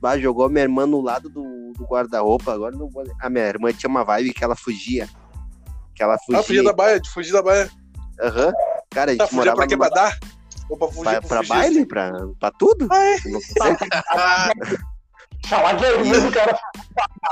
[0.00, 2.54] Bah, jogou minha irmã no lado do, do guarda-roupa.
[2.54, 3.02] Agora não vou.
[3.20, 5.08] A minha irmã tinha uma vibe que ela fugia.
[5.92, 6.38] Que ela fugia.
[6.38, 7.68] Ah, fugia da baia, de fugir da baia.
[8.20, 8.46] Aham.
[8.46, 8.52] Uhum.
[8.90, 9.56] Cara, a gente tá, morava.
[9.56, 9.90] Pra que numa...
[9.90, 10.16] dar?
[10.70, 11.02] Ou pra fugir?
[11.02, 11.78] Pra, pra fugir, baile?
[11.78, 11.88] Assim?
[11.88, 12.88] Pra, pra tudo?
[12.92, 13.18] Ah, é.
[15.48, 16.56] Falar que a irmã do cara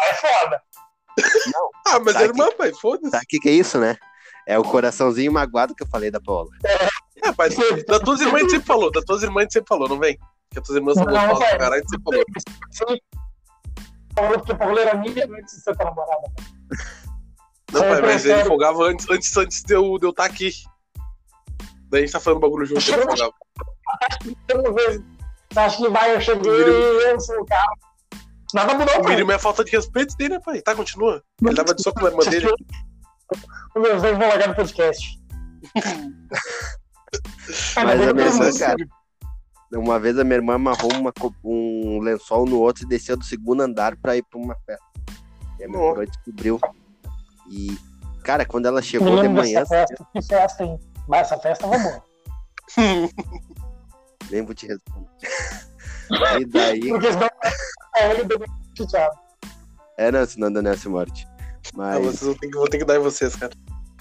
[0.00, 0.62] é foda.
[1.54, 1.70] Não.
[1.86, 3.10] Ah, mas é irmã, pai, foda-se.
[3.10, 3.96] Sabe o que, que é isso, né?
[4.44, 6.50] É o coraçãozinho magoado que eu falei da Paula.
[6.64, 6.88] É,
[7.24, 7.54] rapaz,
[7.86, 9.98] da tuas irmãs a gente sempre falou, da tuas irmãs a gente sempre falou, não
[9.98, 10.18] vem?
[10.50, 12.98] Que as tuas irmãs são pra caralho, a gente sempre falou.
[14.14, 16.32] Falou que a Paula era minha antes de ser tua namorada.
[17.72, 20.50] Não, pai, mas ele folgava antes, antes, antes de eu, de eu estar tá aqui.
[21.88, 23.32] Daí a gente tá falando bagulho junto, ele folgava.
[25.56, 27.72] Acho que vai, eu cheguei e eu sou o cara.
[28.54, 30.60] Nada mudou, O mínimo é a falta de respeito dele, né, pai?
[30.60, 31.22] Tá, continua.
[31.42, 32.48] Ele tava de soco na irmã dele.
[33.74, 35.18] Meus dois vão largar no podcast.
[37.76, 38.88] Mas a minha irmã, cara,
[39.74, 41.12] uma vez a minha irmã amarrou uma,
[41.44, 44.84] um lençol no outro e desceu do segundo andar pra ir pra uma festa.
[45.58, 46.60] E a minha irmã descobriu.
[47.50, 47.76] E,
[48.22, 49.64] cara, quando ela chegou de manhã.
[49.66, 50.78] Festa, que festa, hein?
[51.08, 52.04] Mas essa festa foi boa.
[54.30, 55.08] Nem vou te responder.
[56.40, 56.88] e daí.
[56.88, 57.28] Porque senão
[57.96, 58.06] é
[59.98, 61.26] É, não, senão Daniel se morte.
[61.74, 61.96] Mas...
[61.96, 63.52] Ah, vocês vão ter, que, vou ter que dar em vocês, cara.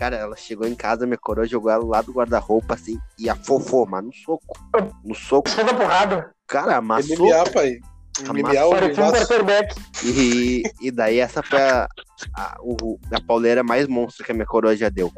[0.02, 3.86] Cara, ela chegou em casa, minha coroa jogou ela lá do guarda-roupa, assim, e afofou,
[3.86, 4.60] mas no soco.
[5.06, 5.48] No soco.
[5.48, 6.32] Soco porrada.
[6.48, 7.18] Cara, amassou.
[7.28, 7.78] MMA, pai.
[8.28, 8.72] Um Mineal.
[8.96, 9.76] quarterback.
[10.04, 11.88] E, e daí essa foi a,
[12.36, 15.12] a, o- a pauleira mais monstra que a minha coroa já deu.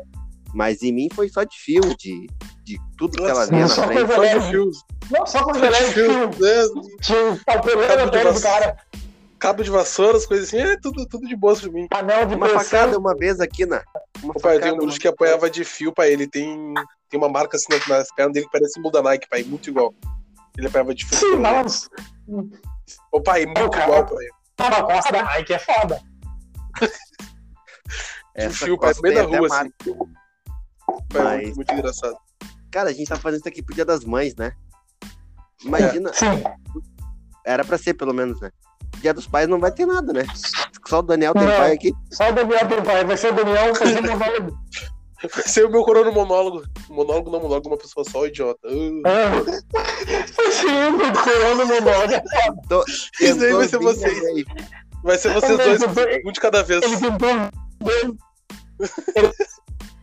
[0.54, 2.28] Mas em mim foi só de fio, de,
[2.65, 4.00] de tudo que ela vinha na só frente.
[4.06, 4.72] coisa leve.
[5.10, 5.60] Não, só de
[5.93, 6.10] fio.
[6.28, 6.86] né?
[7.02, 8.76] Tinha o pele do cara.
[9.43, 11.86] Cabo de vassoura, as coisas assim, é tudo, tudo de boa pra mim.
[11.93, 12.99] Anel de Uma facada pressão.
[13.01, 13.84] uma vez aqui na.
[14.23, 16.13] Uma O pai, tem facada um bruxo que apanhava de fio, pai.
[16.13, 16.73] Ele tem,
[17.10, 19.43] tem uma marca assim nas- nas pernas dele que parece símbolo da Nike, pai.
[19.43, 19.93] Muito igual.
[20.58, 21.17] Ele apanhava de fio.
[21.17, 21.89] Sim, mas
[23.12, 23.84] Ô, pai, muito cara.
[23.84, 24.25] igual, pai.
[24.56, 25.99] tá na costa da Nike é foda.
[28.36, 29.69] De Essa fio, pai, no meio da rua, assim.
[31.10, 32.15] Pai, Mas- muito, muito engraçado.
[32.71, 34.53] Cara, a gente tá fazendo isso aqui pro Dia das Mães, né?
[35.63, 36.41] Imagina, Sim.
[37.45, 38.49] era pra ser pelo menos, né?
[39.04, 40.26] Dia dos Pais não vai ter nada, né?
[40.88, 41.94] Só o Daniel tem pai aqui.
[42.10, 43.04] Só o Daniel tem pai.
[43.04, 44.58] Vai ser o Daniel fazendo monólogo.
[45.22, 46.63] Vai ser o meu coroa no monólogo.
[46.89, 48.66] Monólogo não, monólogo, uma pessoa só, idiota.
[48.66, 49.02] Uh.
[49.04, 52.94] Vai ser o Corona monólogo.
[53.20, 54.24] Isso aí vai ser vocês.
[54.24, 54.46] aí.
[55.04, 56.82] Vai ser vocês dois, tentou- um de cada vez.
[56.82, 57.30] Ele tentou.
[59.16, 59.32] Ele...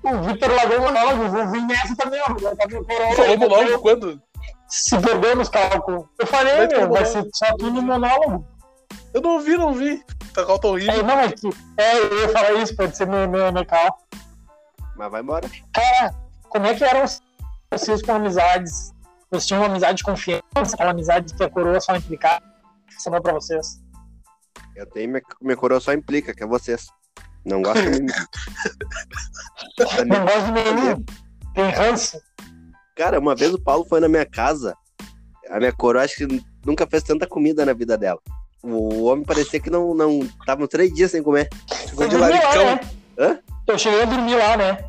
[0.02, 1.28] O Victor largou o monólogo.
[1.30, 2.34] Vou vir nessa também, ó.
[2.34, 3.14] Corona.
[3.16, 4.20] Falou monólogo quando?
[4.68, 6.04] Se perdeu nos cálculos.
[6.18, 8.46] Eu falei, Vai meu, vai ser só tu no monólogo.
[9.12, 10.02] Eu não ouvi, não vi.
[10.32, 10.94] Tá calta horrível.
[10.94, 11.48] Aí, não, é que.
[11.76, 13.94] É, eu ia falar isso, pode ser meu, meu, meu carro.
[14.96, 15.48] Mas vai embora.
[15.72, 16.14] Cara,
[16.48, 17.04] como é que eram
[17.70, 18.92] vocês com amizades?
[19.30, 22.42] Vocês tinham uma amizade de confiança, aquela amizade que a coroa só implicava?
[22.92, 23.80] Funcionou pra vocês?
[24.76, 26.88] Eu tenho minha, minha coroa só implica, que é vocês.
[27.44, 28.12] Não gosto de mim.
[30.06, 31.04] Não gosto de nenhum.
[31.54, 32.20] Tem ranço.
[32.96, 34.76] Cara, uma vez o Paulo foi na minha casa.
[35.48, 38.20] A minha coroa acho que nunca fez tanta comida na vida dela.
[38.62, 41.48] O homem parecia que não, não tava uns três dias sem comer.
[41.88, 42.64] Ficou de dormi lá, laricão.
[42.66, 42.80] né?
[43.18, 43.38] Hã?
[43.66, 44.84] Eu cheguei a dormir lá, né?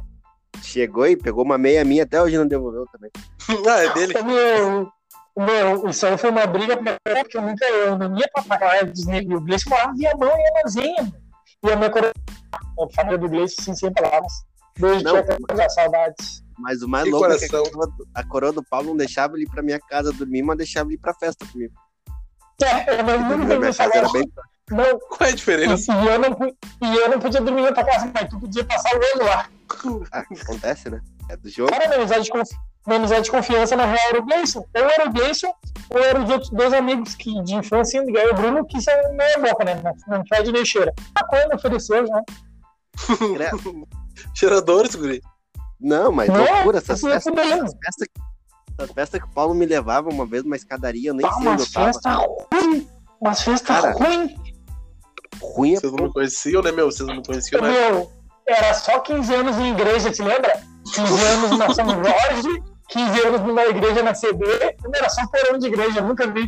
[0.61, 3.09] Chegou e pegou uma meia minha, até hoje não devolveu também.
[3.67, 4.13] ah, é dele.
[5.33, 8.85] O meu, isso aí foi uma briga porque eu nunca eu não ia pra praia
[8.85, 9.39] dos negros.
[9.39, 11.13] O Gleice morava em Viamão e Emazinha, mano.
[11.63, 12.11] E a minha coroa,
[12.53, 14.31] a família do Gleice, sim, sem palavras.
[14.77, 16.43] Beijo, Não, tia, Cacá, saudades.
[16.57, 17.71] Mas o mais Que louco é que a coração.
[17.71, 20.57] coroa, do, a coroa do Paulo não deixava ele ir pra minha casa dormir, mas
[20.57, 21.73] deixava ele ir pra festa comigo.
[22.65, 23.13] É, eu não,
[23.93, 24.31] era bem.
[24.69, 25.91] não, Qual é a diferença?
[25.91, 26.37] E eu, não,
[26.81, 29.49] e eu não podia dormir na tua casa, mas tu podia passar o ano lá.
[30.11, 31.01] Ah, acontece, né?
[31.29, 31.71] É do jogo.
[31.71, 32.31] Cara, minha amizade de,
[32.85, 34.65] minha amizade de confiança na real era o Gleison.
[34.75, 35.53] Ou era o Gleison,
[35.89, 39.37] ou eram os outros dois amigos que, de infância, e o Bruno, que são meia
[39.39, 39.81] boca, né?
[40.07, 40.93] Não, fede nem cheira.
[41.15, 42.21] A coisa ofereceu já.
[44.35, 45.21] Cheiradores, guri.
[45.79, 48.07] Não, mas Não, loucura, essas isso é festas, essas festas,
[48.83, 51.47] essas festas que o Paulo me levava uma vez numa escadaria, eu nem Tá sei
[51.47, 51.85] onde umas eu tava.
[51.87, 52.15] festas
[52.53, 52.87] ruins.
[53.19, 54.31] Umas festas Cara, ruins.
[55.41, 56.91] Ruim é Vocês não me conheciam, né, meu?
[56.91, 57.69] Vocês não me conheciam, né?
[57.71, 58.11] Meu,
[58.47, 60.61] era só 15 anos em igreja, te lembra?
[60.93, 64.45] 15 anos na São Jorge, 15 anos numa igreja na CB.
[64.93, 66.47] Era só porão de igreja, nunca vi.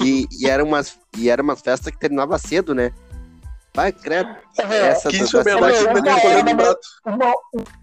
[0.00, 2.92] E, e eram umas, e era umas festas que terminava cedo, né?
[3.74, 4.34] Vai, credo.
[4.58, 5.58] Essa Que isso é Não,
[6.56, 6.80] prato.
[7.06, 7.26] uma,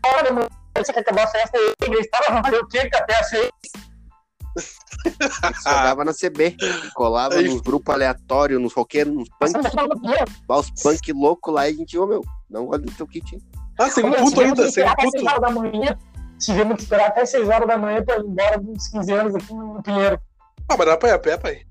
[0.06, 0.50] hora
[0.84, 2.68] você quer acabar a festa e a igreja estava fazer o?
[2.68, 3.50] Que até às seis.
[5.04, 6.56] que jogava na CB.
[6.94, 9.54] Colava Aí- nos grupos aleatórios, nos roqueiros, nos punk,
[10.50, 13.36] lá, os punk loucos lá, e a gente, ô meu, não olha no teu kit,
[13.36, 13.42] hein?
[13.78, 15.18] Ah, Olha, puto tivemos ainda, até puto.
[15.20, 15.98] 6 horas da manhã.
[16.40, 19.54] Tivemos que esperar até 6 horas da manhã pra ir embora dos 15 anos aqui
[19.54, 20.20] no Pinheiro.
[20.70, 21.62] Ah, mas dá pra ir a pé, pai.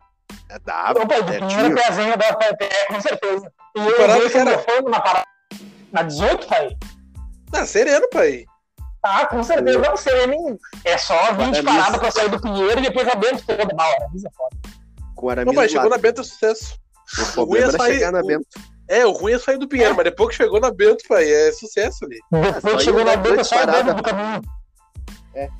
[0.51, 1.75] É da Opa, do Pinheiro pertinho.
[1.75, 3.53] Pezinha da PPE, com certeza.
[3.77, 4.59] E eu vi que era?
[4.59, 5.27] telefone na parada.
[5.93, 6.77] Na 18, pai?
[7.55, 8.45] Ah, sereno, pai.
[9.05, 9.79] Ah, com certeza.
[9.79, 10.59] Não sei, nem.
[10.85, 11.62] É só 20 Parabéns.
[11.62, 14.07] paradas pra sair do Pinheiro e depois a Bento toda da hora.
[14.14, 14.57] Isso é foda.
[15.14, 15.97] Com o Não, Aramis pai, do chegou lado.
[15.97, 16.79] na Bento é sucesso.
[17.19, 18.47] O problema ia era sair- chegar na o- Bento.
[18.88, 21.53] É, o ruim é sair do Pinheiro, mas depois que chegou na Bento, pai, é
[21.53, 22.19] sucesso ali.
[22.33, 24.43] Depois só que chegou na Bento, é só a Bento do caminho.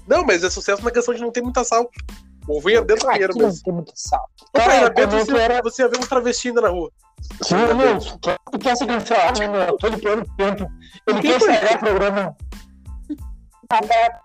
[0.07, 1.89] Não, mas é sucesso na questão de não ter muita sal.
[2.47, 3.63] O ruim é dentro do Ah, Pinheiro aqui não mesmo.
[3.65, 4.25] tem muito sal.
[4.49, 6.91] Ô, pai, Cara, na Bento você, era- você ia ver uns travestis ainda na rua.
[7.43, 9.77] Sim, meu, tu quer ser cancelado, né, meu?
[9.79, 10.67] Todo plano tempo.
[11.07, 11.53] Ele quer foi?
[11.55, 12.37] estragar o programa.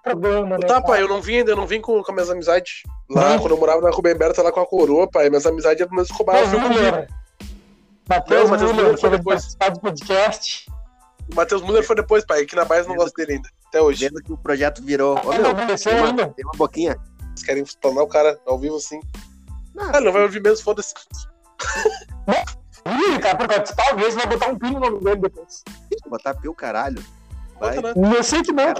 [0.03, 0.67] Programa, né?
[0.67, 2.83] Tá, pai, eu não vim ainda, eu não vim com, com minhas amizades.
[3.09, 3.39] Lá, Não.
[3.39, 6.09] quando eu morava na Rubem Berta, lá com a coroa, pai, minhas amizades eram meus
[6.11, 6.45] roubaram.
[6.47, 6.63] Matheus.
[6.69, 7.07] Müller.
[8.07, 9.55] Matheus Müller, foi depois.
[9.55, 10.67] do podcast.
[11.31, 12.41] O Matheus Müller foi depois, pai.
[12.41, 13.49] Aqui na Baia eu não gosto dele ainda.
[13.67, 14.07] Até hoje.
[14.07, 15.17] Vendo que o projeto virou.
[15.19, 16.97] Ele meu, não tem uma, tem uma boquinha.
[17.29, 18.99] Eles querem tornar o cara ao vivo assim.
[19.75, 20.93] Não, Ah, ele não vai ouvir mesmo, foda-se.
[22.85, 25.63] Ih, cara, pra participar, às vezes vai botar um pino no nome dele depois.
[26.07, 27.03] botar pio caralho.
[27.59, 27.75] Vai.
[27.77, 28.17] Né?
[28.17, 28.73] Eu sei que não.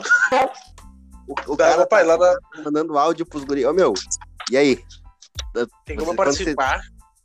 [1.27, 3.65] O, o cara pai, tá lá na- mandando áudio pros guri.
[3.65, 3.93] Ô, meu,
[4.51, 4.75] e aí?
[5.85, 6.81] Tem Vocês- como participar.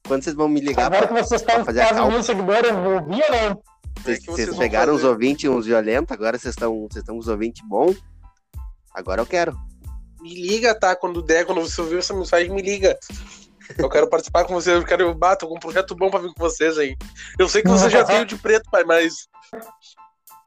[0.07, 2.23] Quando vocês vão me ligar Agora pra que vocês estão fazer a quase cal- mil
[2.23, 3.63] seguidores, eu não ouvi ou não?
[4.03, 5.05] Vocês, É vocês pegaram fazer.
[5.07, 7.97] os ouvintes uns violentos, agora vocês estão vocês estão com os ouvintes bons.
[8.93, 9.57] Agora eu quero.
[10.21, 10.95] Me liga, tá?
[10.95, 12.99] Quando der, quando você ouvir essa mensagem, me liga.
[13.79, 16.41] Eu quero participar com vocês, eu quero bater com um projeto bom pra vir com
[16.43, 16.95] vocês aí.
[17.39, 19.27] Eu sei que você já tem o de preto, pai, mas.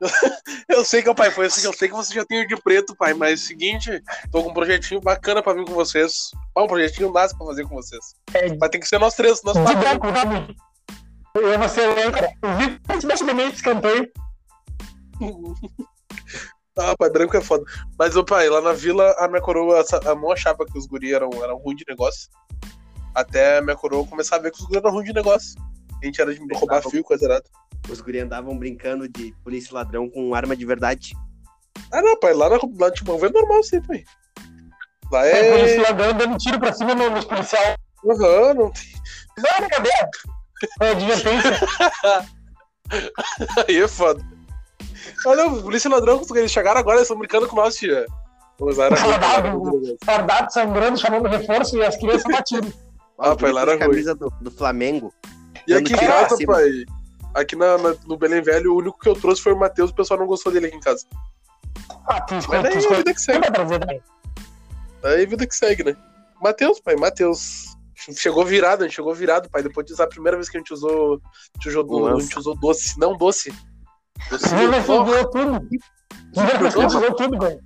[0.69, 2.95] Eu sei que, pai, foi assim, eu sei que você já tem o de preto,
[2.95, 6.31] pai, mas é o seguinte, tô com um projetinho bacana pra vir com vocês.
[6.55, 8.15] Um projetinho massa pra fazer com vocês.
[8.33, 10.55] É, Mas tem que ser nós três, nós quatro.
[11.35, 12.29] Eu vou ser lembra.
[12.41, 14.07] Eu vi praticamente cantor.
[16.77, 17.63] Ah, pai, branco é foda.
[17.97, 21.13] Mas, ô pai, lá na vila, a minha coroa, a mão achava que os guri
[21.13, 22.29] eram, eram ruins de negócio.
[23.15, 25.59] Até a minha coroa começar a ver que os guri eram ruins de negócio.
[26.01, 27.45] A gente era de roubar fio, coisa errada.
[27.89, 31.13] Os guri andavam brincando de polícia e ladrão com arma de verdade.
[31.91, 34.03] Ah, não, pai, lá na, lá de Timão é normal sempre, pai.
[35.11, 35.31] Lá É...
[35.61, 35.65] É.
[35.73, 37.75] isso, ladrão dando tiro pra cima no- nos policiais.
[38.05, 38.83] Aham, não tem.
[39.37, 40.09] Não, é brincadeira.
[40.81, 41.51] É advertência.
[43.67, 44.23] Aí é foda.
[45.25, 48.05] Olha, o polícia e ladrão, eles chegaram agora, eles estão brincando com nós, tia.
[50.03, 52.73] Fardado, sangrando, chamando reforço e as crianças batindo.
[53.19, 55.13] Ah, pai, lá era as camisas do, do Flamengo.
[55.67, 56.85] E aqui em casa, pai,
[57.41, 59.95] aqui na, na- no Belém Velho, o único que eu trouxe foi o Matheus, o
[59.95, 61.05] pessoal não gostou dele aqui em casa.
[62.07, 63.47] Ah, tu Mas escolhe, daí tu é vida que segue.
[65.03, 65.95] Aí a vida que segue, né?
[66.41, 67.65] Matheus, pai, Matheus.
[68.15, 69.63] Chegou virado, a gente chegou virado, pai.
[69.63, 71.19] Depois de usar a primeira vez que a gente usou.
[71.19, 73.53] A gente usou, a gente usou doce, não doce.
[74.29, 75.67] Doce defendeu tudo.
[76.35, 77.59] Ele defendeu tudo, velho.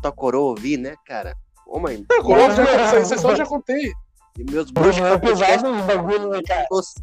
[0.00, 1.34] Tua coroa ouvir, né, cara?
[1.66, 3.92] Ô, mãe, É, coroa, já, essa, história eu já contei.
[4.38, 6.66] e meus bruxos É podcast pesado os bagulho, né, cara?
[6.70, 6.94] doce.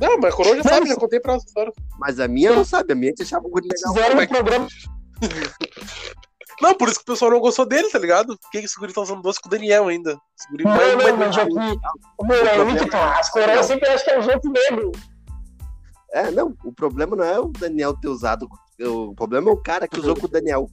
[0.00, 1.72] Não, mas a coroa já sabe, já contei pra essa história.
[1.98, 3.94] Mas a minha não sabe, a minha te achava guri legal.
[3.94, 4.68] Fizeram é um programa.
[6.60, 8.38] Não, por isso que o pessoal não gostou dele, tá ligado?
[8.38, 10.18] Por que que esse guri tá usando doce com o Daniel ainda?
[10.38, 11.54] Esse guri Não, vai- não, vai- mas aqui.
[11.54, 13.18] Meu, é tá.
[13.18, 14.92] As coroas sempre acham que é o jeito negro.
[16.12, 18.46] É, não, o problema não é o Daniel ter usado.
[18.80, 20.68] O problema é o cara que usou com o Daniel.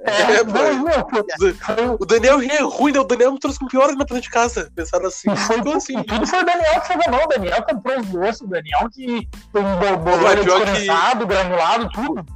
[0.00, 3.00] É, não, não, foi, O Daniel é ruim, né?
[3.00, 4.70] O Daniel me trouxe com pior pra dentro de casa.
[4.74, 5.34] Pensaram assim.
[5.36, 6.02] foi, Ficou assim.
[6.02, 7.24] tudo foi o Daniel que fez a mão.
[7.24, 12.26] O Daniel comprou os doces, o Daniel que foi um que- descondensado, granulado, tudo.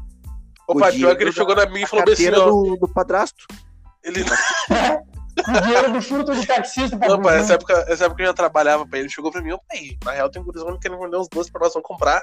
[0.67, 2.45] O pai, pior que ele chegou na minha e falou assim, ó.
[2.51, 3.45] do, do padrasto.
[4.05, 4.25] Ele...
[5.49, 6.99] O dinheiro do furto do taxista.
[6.99, 9.01] pra Não, pai, essa época, essa época eu já trabalhava, pai.
[9.01, 11.51] Ele chegou pra mim, ó, pai, na real tem um gurizão querendo vender uns doces
[11.51, 12.21] pra nós, vamos comprar.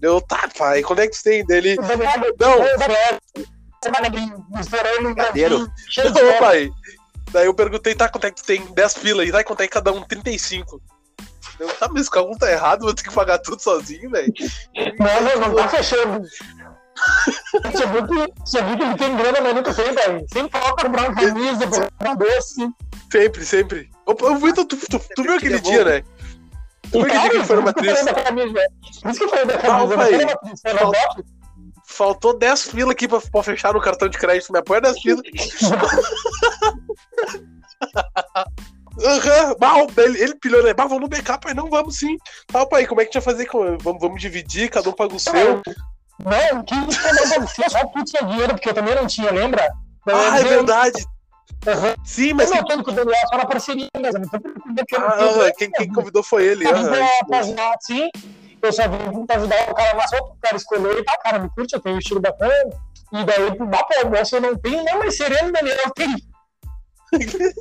[0.00, 1.74] Eu, tá, pai, quando é que tu tem dele?
[1.78, 2.60] O Daniel- Não.
[2.60, 3.18] o Daniel-
[3.82, 4.08] Semana
[5.14, 6.38] grafinho, cheio de Ô, bola.
[6.38, 6.70] pai.
[7.32, 8.64] Daí eu perguntei, tá, quanto é que tu tem?
[8.72, 9.24] 10 pila.
[9.24, 10.02] E tá, quanto é que cada um?
[10.02, 10.80] 35.
[11.58, 14.32] Eu, tá, mas o cálculo tá errado, vou ter que pagar tudo sozinho, velho.
[14.98, 16.22] Não, não, não tá fechando.
[17.62, 20.26] Você viu que, você viu que ele tem grana, mas nunca tem, velho.
[20.32, 22.68] Sempre falta comprar uma camisa, comprar um doce.
[23.10, 23.90] Sempre, sempre.
[24.06, 26.02] Ô, ô, Vitor, tu, tu, tu viu aquele Ele é dia, né?
[26.90, 28.72] Tu viu aquele dia que foi na por isso que eu falei da camisa, velho.
[29.02, 30.74] Por isso que eu falei da camisa.
[30.74, 31.24] não foto.
[31.92, 34.52] Faltou 10 pila aqui pra, pra fechar no cartão de crédito.
[34.52, 35.22] Me apoia 10 pila.
[39.00, 40.74] Aham, Bah, ele, ele pilhou, né?
[40.74, 41.54] Bah, vamos no backup, pai.
[41.54, 42.16] Não, vamos sim.
[42.46, 43.78] Tá, pai, como é que a gente vai fazer?
[43.80, 45.62] Vamos, vamos dividir, cada um paga o seu.
[46.18, 49.70] Não, que isso só tu tinha dinheiro, porque eu também não tinha, lembra?
[50.06, 51.04] Ah, é verdade.
[51.66, 51.94] Aham.
[52.04, 54.24] Sim, Eu mas não tô com o Daniel só na parceria mesmo.
[54.24, 56.66] Eu Ah, quem, quem convidou foi ele.
[56.66, 58.10] Eu ajudar, sim.
[58.62, 61.38] Eu só vim pra ajudar o cara na sopa, o cara escolheu e tá, cara,
[61.40, 62.70] me curte, eu tenho um estilo bacana.
[63.12, 66.14] E daí, pro mapa almoço eu não tenho, não, mas sereno Daniel tem.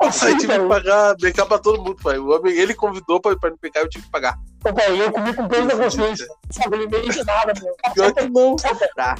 [0.00, 2.18] Nossa, aí Assim, tive que pagar BK pra todo mundo, pai.
[2.18, 4.34] O homem, ele convidou pra, pra me pegar, eu tive que pagar.
[4.64, 6.26] Ô, pai, eu comi com peso da consciência.
[6.50, 7.76] Sabe, ele meio de nada, meu.
[7.92, 8.56] Pior que não.
[8.94, 9.14] Pra...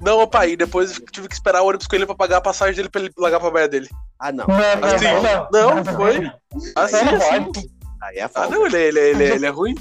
[0.00, 2.74] Não, pai, depois eu tive que esperar o ônibus com ele pra pagar a passagem
[2.76, 3.88] dele pra ele largar pra baia dele.
[4.18, 4.46] Ah, não.
[4.46, 5.04] Não, não, Assim,
[5.52, 6.32] não, não, foi.
[6.76, 7.44] Assim, Não, não assim.
[7.44, 7.70] pode.
[8.02, 8.54] Aí é Ah, falta.
[8.54, 9.74] não, ele, é- ele, é- ele, ele é ruim.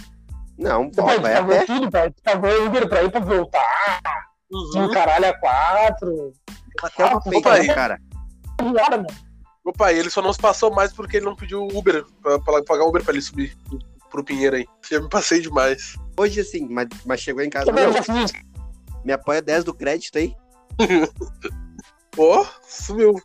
[0.57, 1.65] Não, pô, pai, tu vai a pagou pé.
[1.65, 2.11] tudo, pai.
[2.11, 4.25] Tu pagou Uber pra ir pra voltar.
[4.51, 4.83] Uhum.
[4.85, 6.33] Um caralho a quatro.
[6.83, 7.19] Até Ah,
[7.59, 7.99] né, cara.
[8.61, 9.07] Nada, meu.
[9.65, 12.63] Ô, pai, ele só não se passou mais porque ele não pediu Uber, pra, pra
[12.63, 13.55] pagar Uber pra ele subir
[14.11, 14.65] pro Pinheiro aí.
[14.91, 15.95] Eu me passei demais.
[16.17, 17.65] Hoje, assim, mas, mas chegou em casa.
[17.65, 18.33] Também eu Não, já fiz.
[19.03, 20.35] me apoia 10 do crédito aí.
[22.17, 23.15] Ó, sumiu.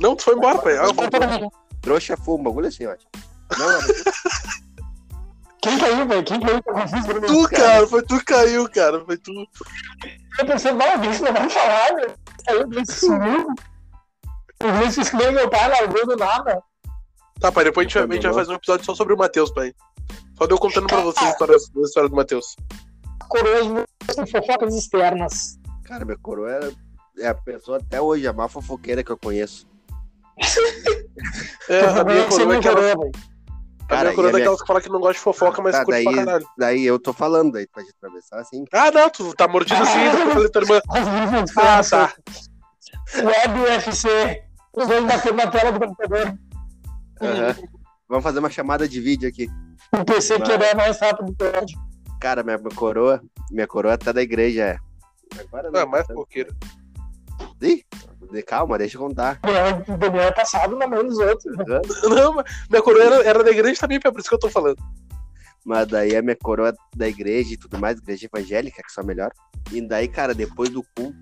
[0.00, 0.76] Não, tu foi embora, pai.
[0.78, 0.86] Ah.
[1.82, 2.94] Trouxa um bagulho assim, ó.
[3.58, 3.84] Não, era-
[5.62, 6.24] Quem caiu, velho?
[6.24, 6.56] Quem caiu?
[6.56, 7.26] Eu confuso pra mim.
[7.26, 9.04] Tu, cara, foi tu que caiu, cara.
[9.04, 9.32] Foi tu.
[10.38, 12.14] Eu pensei, não, o Vince não vai falar, meu.
[12.48, 13.46] Aí o Vince sumiu.
[14.62, 16.62] O escreveu meu pai, largou do nada.
[17.40, 19.16] Tá, pai, depois a gente, vai, a gente vai fazer um episódio só sobre o
[19.16, 19.72] Matheus, pai.
[20.36, 22.56] Só deu contando pra vocês a história, a história do Matheus.
[23.28, 25.58] Coroas com fofocas externas.
[25.84, 26.72] Cara, minha coroa era,
[27.18, 29.66] é a pessoa até hoje, a mais fofoqueira que eu conheço.
[31.68, 33.12] É, a minha é coroa é coroa, velho.
[33.14, 33.31] a
[33.96, 35.84] Cara, é e a minha- daquelas que fala que não gosta de fofoca, mas Tá,
[35.84, 36.46] curte daí, pra caralho.
[36.58, 38.64] daí eu tô falando, daí pode atravessar assim.
[38.72, 40.80] Ah, não, tu tá mordido assim, pra fazer tua irmã.
[41.56, 42.14] Ah, tá.
[43.16, 44.08] Web UFC.
[44.74, 46.34] Os dois batendo na tela do computador.
[47.20, 47.56] Aham.
[48.08, 49.48] Vamos fazer uma chamada de vídeo aqui.
[49.92, 50.48] O PC Mas...
[50.48, 54.78] quebrar mais rápido que o Cara, minha coroa, minha coroa tá da igreja, é.
[55.40, 55.80] Agora não.
[55.80, 56.54] É mais fofoqueiro.
[57.60, 57.84] Ih,
[58.40, 59.40] calma, deixa eu contar.
[59.88, 61.54] O Daniel é passado na mão dos outros.
[62.08, 64.78] Não, mas minha coroa era, era da igreja também, por isso que eu tô falando.
[65.64, 69.30] Mas daí a minha coroa da igreja e tudo mais, igreja evangélica, que só melhor.
[69.70, 71.18] E daí, cara, depois do culto,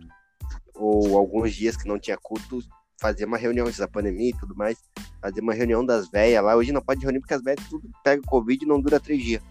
[0.75, 2.61] ou alguns dias que não tinha culto,
[3.01, 4.79] fazia uma reunião antes da pandemia e tudo mais.
[5.21, 6.57] Fazia uma reunião das velhas lá.
[6.57, 9.43] Hoje não pode reunir porque as velhas tudo pega Covid e não dura três dias.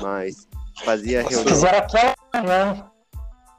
[0.00, 0.48] Mas
[0.84, 1.44] fazia reunião.
[1.44, 2.84] Fizeram aquela né?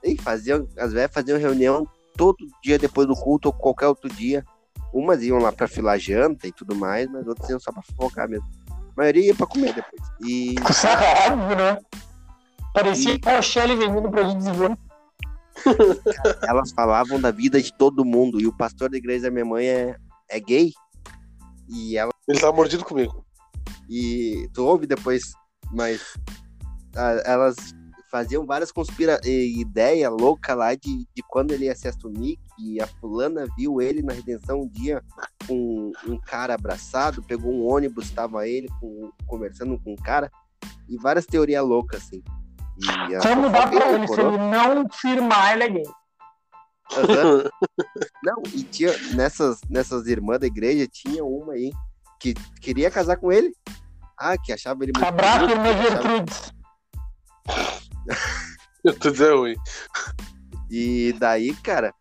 [0.04, 1.88] E faziam, as velhas faziam reunião
[2.20, 4.44] todo dia depois do culto ou qualquer outro dia.
[4.94, 8.28] Umas iam lá pra filar janta e tudo mais, mas outras iam só pra focar
[8.28, 8.46] mesmo.
[8.70, 10.02] A maioria ia pra comer depois.
[10.26, 10.56] E.
[11.32, 11.80] Óbvio, né?
[12.74, 13.30] Parecia e...
[13.30, 14.78] a Shelly vendendo pra gente dizer.
[16.46, 18.42] Elas falavam da vida de todo mundo.
[18.42, 19.96] E o pastor da igreja da minha mãe é,
[20.30, 20.74] é gay.
[21.70, 22.12] E ela.
[22.28, 23.26] Ele tá mordido comigo.
[23.90, 25.22] E tu ouve depois,
[25.72, 26.02] mas
[27.26, 27.56] elas
[28.10, 32.88] faziam várias conspira ideia louca lá de, de quando ele ia se assumir, que a
[32.88, 35.04] fulana viu ele na redenção um dia
[35.48, 40.32] com um cara abraçado, pegou um ônibus, estava ele com, conversando com um cara,
[40.88, 42.24] e várias teorias loucas, assim.
[43.22, 45.84] Como dá pra ele, se ele não firmar, ele é gay.
[46.92, 47.44] Uhum.
[48.24, 51.72] não, e tinha nessas, nessas irmãs da igreja, tinha uma aí
[52.20, 53.54] que queria casar com ele.
[54.18, 55.08] Ah, que achava ele muito.
[55.08, 56.34] Abraço, irmã Gertrude.
[57.48, 57.79] Eu
[59.00, 59.56] tô dizendo ruim.
[60.70, 61.94] E daí, cara,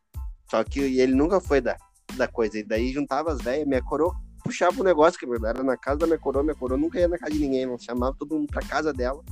[0.50, 1.76] só que ele nunca foi da,
[2.14, 2.58] da coisa.
[2.58, 4.14] E daí juntava as velhas, minha coroa
[4.48, 7.18] puxava o negócio, que era na casa da minha coroa, minha coroa nunca ia na
[7.18, 9.22] casa de ninguém, não chamava todo mundo pra casa dela.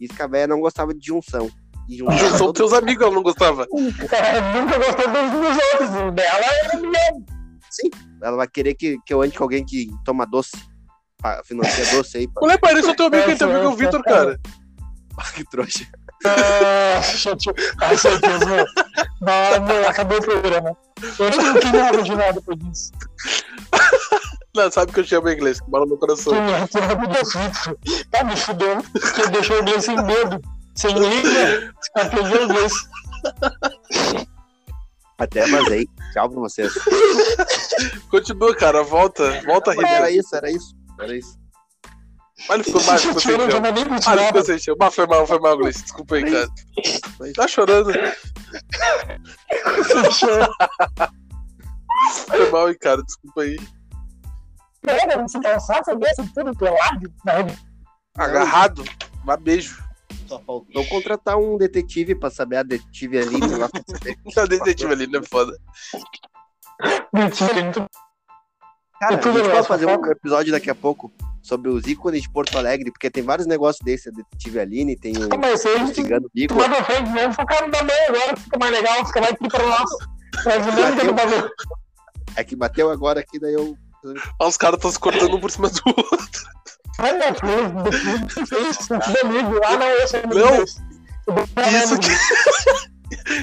[0.00, 1.48] E que a velha não gostava de junção.
[1.88, 2.52] E junção todo...
[2.52, 3.66] teus amigos ela não gostava.
[3.72, 7.26] É, nunca gostou dos outros, dela era mesmo.
[7.70, 7.90] Sim,
[8.22, 10.56] ela vai querer que, que eu ande com alguém que toma doce.
[11.44, 12.28] Financia doce aí.
[12.28, 12.44] Pra...
[12.44, 14.38] Olha, parece o teu amigo que tem amigo é o Vitor, cara.
[15.34, 15.86] que trouxa.
[16.26, 18.66] Ah, com certeza, meu.
[19.20, 20.76] Não, meu, acabou o programa.
[21.18, 22.92] Eu não tenho nada de nada depois disso.
[24.54, 26.32] Não, sabe que eu chamo inglês, que bola no coração.
[26.70, 28.82] Tu é muito Tá me fudendo.
[29.14, 30.40] Que deixou o inglês sem medo.
[30.74, 31.74] Sem língua.
[31.94, 32.72] Aprendeu inglês.
[35.18, 35.88] Até vazei.
[36.12, 36.72] Tchau pra vocês.
[38.10, 38.82] Continua, cara.
[38.82, 39.42] Volta.
[39.42, 39.84] Volta a rir.
[39.84, 40.74] Era isso, era isso.
[41.00, 41.38] Era isso.
[42.48, 43.20] Olha, ficou mais ficou
[44.44, 44.76] sem chão.
[44.76, 45.82] Bah, foi mal, foi mal, Gleice.
[45.82, 46.48] Desculpa aí, cara.
[47.34, 47.92] Tá chorando.
[52.26, 53.02] foi mal, hein, cara.
[53.02, 53.58] Desculpa aí.
[54.82, 57.12] Pega, você cansado, você vê tudo pelado.
[58.16, 58.84] Agarrado.
[59.26, 59.82] Um beijo.
[60.28, 63.38] Só faltou contratar um detetive pra saber a detetive ali.
[63.56, 63.68] lá
[64.42, 65.56] a detetive ali, não é foda.
[67.12, 67.86] Detetive
[69.00, 71.12] Cara, a gente pode fazer um episódio daqui a pouco
[71.46, 75.12] sobre os ícones de Porto Alegre, porque tem vários negócios desse, a Detetive Aline, tem
[75.16, 76.54] o, Mas o Cigano Bico.
[76.54, 79.90] Mas não frente mesmo, focaram também agora, fica mais legal, fica mais aqui pra nós.
[81.14, 81.50] Bateu,
[82.34, 83.76] é que bateu agora aqui, daí eu...
[84.40, 86.42] Ah, os caras estão se cortando um por cima do outro.
[86.98, 87.72] Ai, meu Deus,
[89.64, 92.08] ah, não, eu sou Não, isso que...
[92.08, 92.28] Isso
[92.64, 92.95] que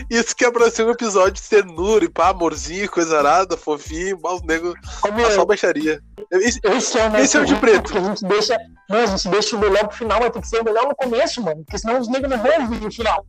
[0.10, 4.44] é pra ser um episódio de ternura e pá, amorzinho, coisa arada, fofinho, mal os
[4.44, 4.74] negros.
[5.06, 6.02] É só baixaria.
[6.32, 7.98] Esse, esse, é, esse é o de preto.
[7.98, 8.58] A gente deixa.
[8.90, 10.96] Não, a gente deixa o melhor pro final, mas tem que ser o melhor no
[10.96, 11.64] começo, mano.
[11.64, 13.26] Porque senão os negros não vão vir no final.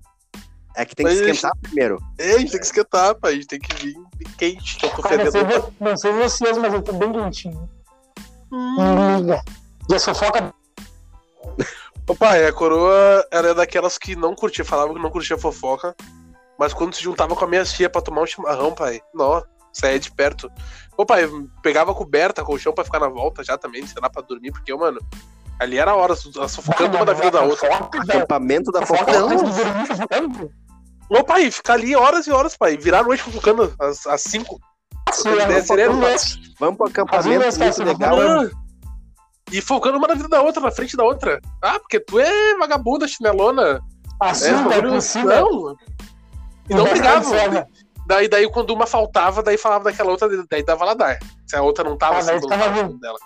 [0.76, 1.62] É que tem que mas esquentar gente...
[1.62, 1.98] primeiro.
[2.18, 3.32] É, a gente tem que esquentar, pai.
[3.32, 3.96] A gente tem que vir
[4.36, 5.74] quente, que eu tô Cara, fedendo.
[5.80, 7.68] Não sei vocês, mas eu tô bem quentinho.
[8.52, 9.18] Hum.
[9.18, 9.42] Liga.
[9.88, 10.52] E a fofoca.
[12.06, 15.94] Opa, a coroa era daquelas que não curtia, falava que não curtia fofoca.
[16.58, 19.98] Mas quando se juntava com a minha tia pra tomar um chimarrão, pai, nó, saía
[19.98, 20.50] de perto.
[20.96, 21.28] Ô, pai,
[21.62, 24.72] pegava a coberta, colchão pra ficar na volta já também, sei lá, pra dormir, porque,
[24.72, 25.00] eu, mano,
[25.58, 27.68] ali era hora, sufocando uma da vida da outra.
[27.74, 29.12] Acampamento da fofoca.
[31.10, 34.58] Ô, pai, ficar ali horas e horas, pai, virar a noite fofocando às, às cinco.
[36.58, 38.20] Vamos pro acampamento, muito legal.
[38.20, 38.50] Ah,
[39.52, 41.40] e focando uma na vida da outra, na frente da outra.
[41.62, 43.80] Ah, porque tu é vagabunda, chinelona.
[44.20, 45.76] Assim, é, não, não,
[46.68, 47.32] e não brigavam.
[48.06, 51.18] Daí, daí, quando uma faltava, daí falava daquela outra, daí dava ladar.
[51.46, 53.18] Se a outra não tava, ah, assim, tava dela.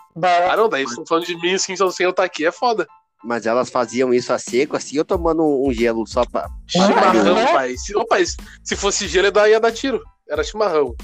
[0.50, 2.86] Ah, não, daí estão falando de mim assim, só sem eu estar aqui, é foda.
[3.24, 6.48] Mas elas faziam isso a seco, assim, eu tomando um, gelo só pra.
[6.68, 7.76] Chimarrão, ah, pai.
[7.76, 8.24] Se, pai.
[8.62, 10.00] Se fosse gelo, eu ia dar tiro.
[10.28, 10.94] Era chimarrão.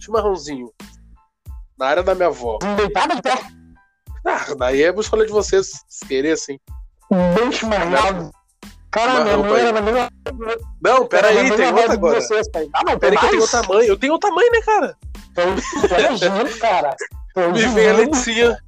[0.00, 0.72] Chimarrãozinho.
[1.78, 2.58] Na área da minha avó.
[4.24, 6.58] Ah, daí é a escolha de vocês, se querer, assim.
[7.34, 8.30] Bem chimarrão.
[8.98, 10.10] Cara, minha mãe era na mesma.
[10.82, 12.20] Não, pera aí, tem outra agora.
[12.20, 12.68] Vocês, pai.
[12.72, 13.88] Ah, não, pera aí que eu tenho o tamanho.
[13.88, 14.96] Eu tenho o tamanho, né, cara?
[15.34, 15.42] Tô,
[15.88, 16.96] tô cara.
[17.34, 18.58] Tô Me vem a Leticinha.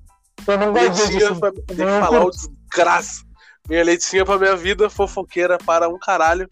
[0.47, 1.41] Eu não gosto Letícia, disso.
[1.41, 1.53] pra...
[1.53, 3.23] tem que falar o desgraça.
[3.69, 6.49] Minha Letícia pra minha vida, fofoqueira para um caralho.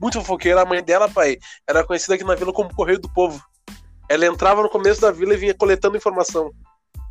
[0.00, 0.62] Muito fofoqueira.
[0.62, 3.42] A mãe dela, pai, era conhecida aqui na vila como Correio do Povo.
[4.08, 6.50] Ela entrava no começo da vila e vinha coletando informação.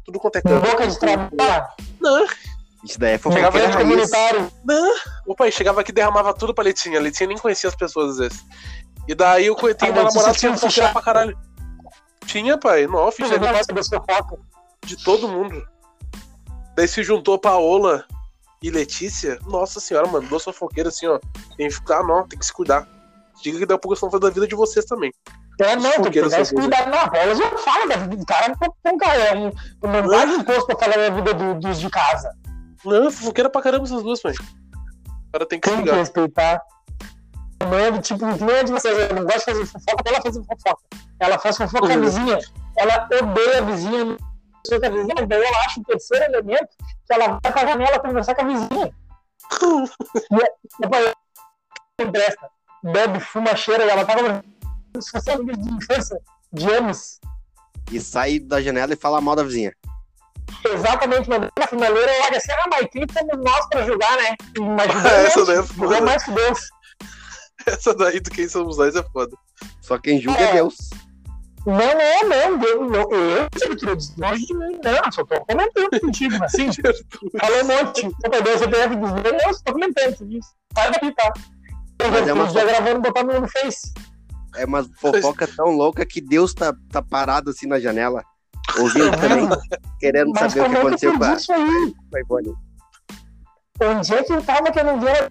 [0.05, 0.65] Tudo quanto é canto.
[0.65, 1.65] boca de trabalho.
[1.99, 2.25] Não,
[2.85, 3.75] Isso daí é Chegava de raiz.
[3.75, 4.51] comunitário.
[4.63, 4.95] não.
[5.25, 6.99] O pai chegava aqui e derramava tudo pra Letinha.
[6.99, 8.45] A Letinha nem conhecia as pessoas às vezes.
[9.07, 11.37] E daí eu tenho Ah, uma mas namorada que tinha fofoqueira ficha- pra caralho.
[12.25, 12.87] Tinha, pai.
[12.87, 13.11] Não, Eu
[13.73, 14.39] das fofocas.
[14.85, 15.65] de todo mundo.
[16.75, 18.05] Daí se juntou Paola
[18.61, 19.39] e Letícia.
[19.45, 21.19] Nossa senhora, mano, duas fofoqueiras assim, ó.
[21.57, 22.87] Tem que ficar, não, tem que se cuidar.
[23.41, 25.11] Diga que daqui a pouco estão falando da vida de vocês também.
[25.59, 27.35] É, não, tem que são cuidado na bola.
[27.35, 28.67] Já fala da vida do cara, não.
[28.83, 32.29] É um, não de imposto pra falar da vida do- dos de casa.
[32.85, 34.33] Não, fofoqueira pra caramba essas duas, mãe.
[34.33, 36.61] O cara tem que se Tem que respeitar.
[37.59, 40.21] Não é do tipo, não é de vocês, eu não gosto de fazer fofoca, ela
[40.21, 40.81] faz fofoca.
[41.19, 42.01] Ela faz fofoca com a Uhum.
[42.01, 42.39] vizinha,
[42.77, 44.17] ela odeia a vizinha, não
[44.67, 46.67] sei com a vizinha, daí ela acha o terceiro elemento
[47.07, 48.93] que ela vai pra janela conversar com a vizinha.
[50.31, 51.13] e é- depois
[51.99, 52.49] não presta.
[52.83, 54.43] Bebe, fuma, cheira, e ela tá conversando
[54.99, 56.19] se fosse amiga de infância,
[56.53, 57.19] de anos.
[57.91, 59.73] E sai da janela e fala mal da vizinha.
[60.63, 64.35] Exatamente, na finaleira, olha assim, ah, mas quem somos nós pra julgar, né?
[64.57, 66.01] Imagina, Essa daí é foda.
[66.01, 66.59] mais que Deus.
[67.65, 69.35] Essa daí do quem somos nós é foda.
[69.81, 70.53] Só quem julga é É.
[70.53, 70.75] Deus.
[71.65, 73.85] Não, é, não, eu, eu, eu de
[74.21, 76.69] longe de mim, não, só tô comentando contigo, assim,
[77.41, 80.91] falou um monte, eu peguei o CPF dos meus, eu só tô comentando isso, sai
[80.91, 81.33] daqui, tá?
[81.97, 83.91] Eu Mas é uma já gravando, botando no Face.
[84.55, 88.23] É uma fofoca tão louca que Deus tá, tá parado assim na janela,
[88.79, 89.49] ouvindo também,
[89.99, 91.95] querendo Mas saber o que é aconteceu que com a, foi isso aí?
[92.13, 92.53] a Ivone.
[93.81, 95.29] Onde é que eu tava que eu não via?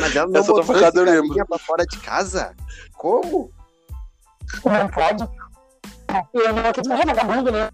[0.00, 1.28] Mas ela não Essa botou eu esse lembro.
[1.28, 2.54] carinha pra fora de casa?
[2.96, 3.50] Como?
[4.64, 5.24] Não pode.
[6.32, 7.68] Eu não quis mais vagabundo, né?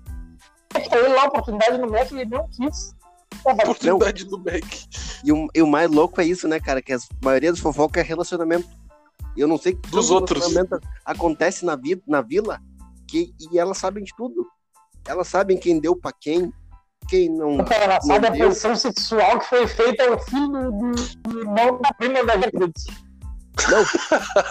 [0.88, 2.94] Foi lá a oportunidade no Mac e ele não quis.
[3.46, 4.64] É, Oportunidade do Mac.
[5.24, 6.80] E o, e o mais louco é isso, né, cara?
[6.80, 8.68] Que a maioria das fofocas é relacionamento.
[9.36, 10.40] E eu não sei que Dos tanto outros.
[10.40, 12.58] relacionamento acontece na, vida, na vila
[13.12, 14.46] que, e elas sabem de tudo.
[15.06, 16.50] Elas sabem quem deu pra quem,
[17.08, 17.58] quem não.
[17.60, 22.38] Ela sabe a posição sexual que foi feita ao filho do, irmão da prima da
[22.38, 23.12] gente.
[23.70, 23.82] Não.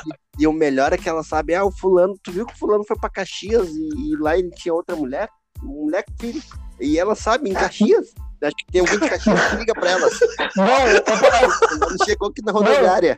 [0.05, 2.57] e, e o melhor é que ela sabe, ah, o fulano, tu viu que o
[2.57, 5.27] fulano foi pra Caxias e, e lá ele tinha outra mulher?
[5.63, 6.43] Um moleque filho.
[6.79, 8.13] E ela sabe, em Caxias.
[8.43, 10.19] Acho que tem alguém de Caxias que liga pra elas.
[10.55, 11.79] Não, eu tô falando.
[11.79, 13.17] Quando chegou aqui na rodoviária.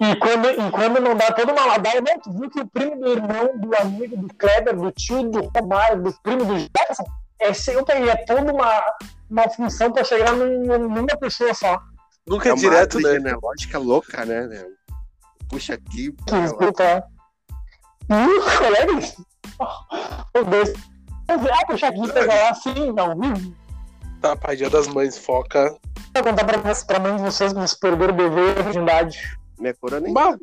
[0.00, 2.96] E quando, e quando não dá toda uma ladaia, não, tu viu que o primo
[3.00, 7.04] do irmão, do amigo, do Kleber, do tio do Romário, do primo do Jefferson,
[7.38, 8.82] é sempre é toda uma,
[9.30, 11.80] uma função pra chegar num- numa pessoa só.
[12.26, 13.20] Nunca é, uma direto, árvore né?
[13.20, 14.46] genealógica louca, né?
[14.46, 14.64] né?
[15.48, 16.14] Puxa aqui.
[16.44, 17.04] Escuta.
[18.08, 19.16] E os colegas,
[20.34, 20.72] os dois,
[21.28, 23.54] ah, puxa aqui, pega lá assim, não, viu?
[24.20, 25.76] Tá, pai, dia das mães, foca.
[26.14, 29.38] Vou contar pra, pra mãe de vocês que vocês perderam o bebê e a virgindade.
[29.58, 30.12] Minha coroa nem.
[30.12, 30.36] Bah,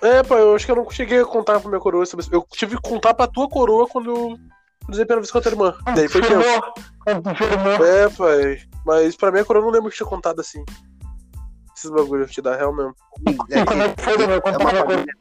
[0.00, 2.04] É, pai, eu acho que eu não cheguei a contar pra minha coroa.
[2.30, 4.38] Eu tive que contar pra tua coroa quando eu
[4.84, 5.74] cruzei pela vez com a tua irmã.
[5.94, 6.42] Daí foi tenso.
[6.42, 7.86] Firmou.
[7.86, 8.60] É, pai.
[8.84, 10.64] Mas pra minha coroa eu não lembro que tinha contado assim.
[11.76, 12.94] Esses bagulhos te dá real mesmo.
[13.50, 14.36] É que foi, meu?
[14.36, 15.14] é Quando uma tava com família.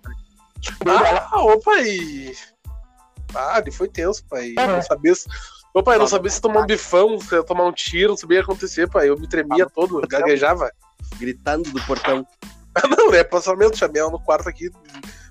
[1.31, 2.33] Ah, ô pai!
[3.33, 4.53] Ah, ele foi tenso, pai.
[4.57, 4.67] É.
[4.67, 5.27] Não sabia se...
[5.73, 8.41] Ô pai, não sabia se tomar um bifão, se ia tomar um tiro, não sabia
[8.41, 9.09] o que ia acontecer, pai.
[9.09, 10.69] Eu me tremia todo, gaguejava.
[11.17, 12.27] gritando do portão.
[12.75, 13.23] Ah, não, né?
[13.23, 14.69] Passamento, chamei ela no quarto aqui.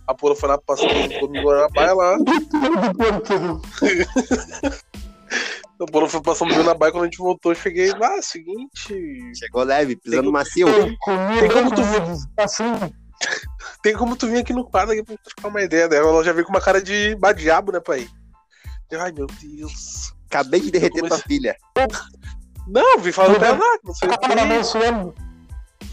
[0.07, 0.89] A porra foi lá, passou
[1.21, 2.17] comigo na baia lá.
[5.81, 7.53] A porra foi passando comigo na baia quando a gente voltou.
[7.53, 9.33] Eu cheguei, ah, seguinte.
[9.35, 10.67] Chegou leve, pisando Tem- macio.
[10.99, 11.83] Comigo, Tem como tu-
[12.37, 12.65] assim,
[13.83, 16.09] Tem como tu vir aqui no quarto aqui pra gente trocar uma ideia dela.
[16.11, 18.07] Ela já veio com uma cara de badiabo, né, pai?
[18.93, 20.13] Ai, meu Deus.
[20.27, 21.57] Acabei de derreter Comecei- tua filha.
[22.69, 24.27] Não, vim falando pra ela, não sei o que.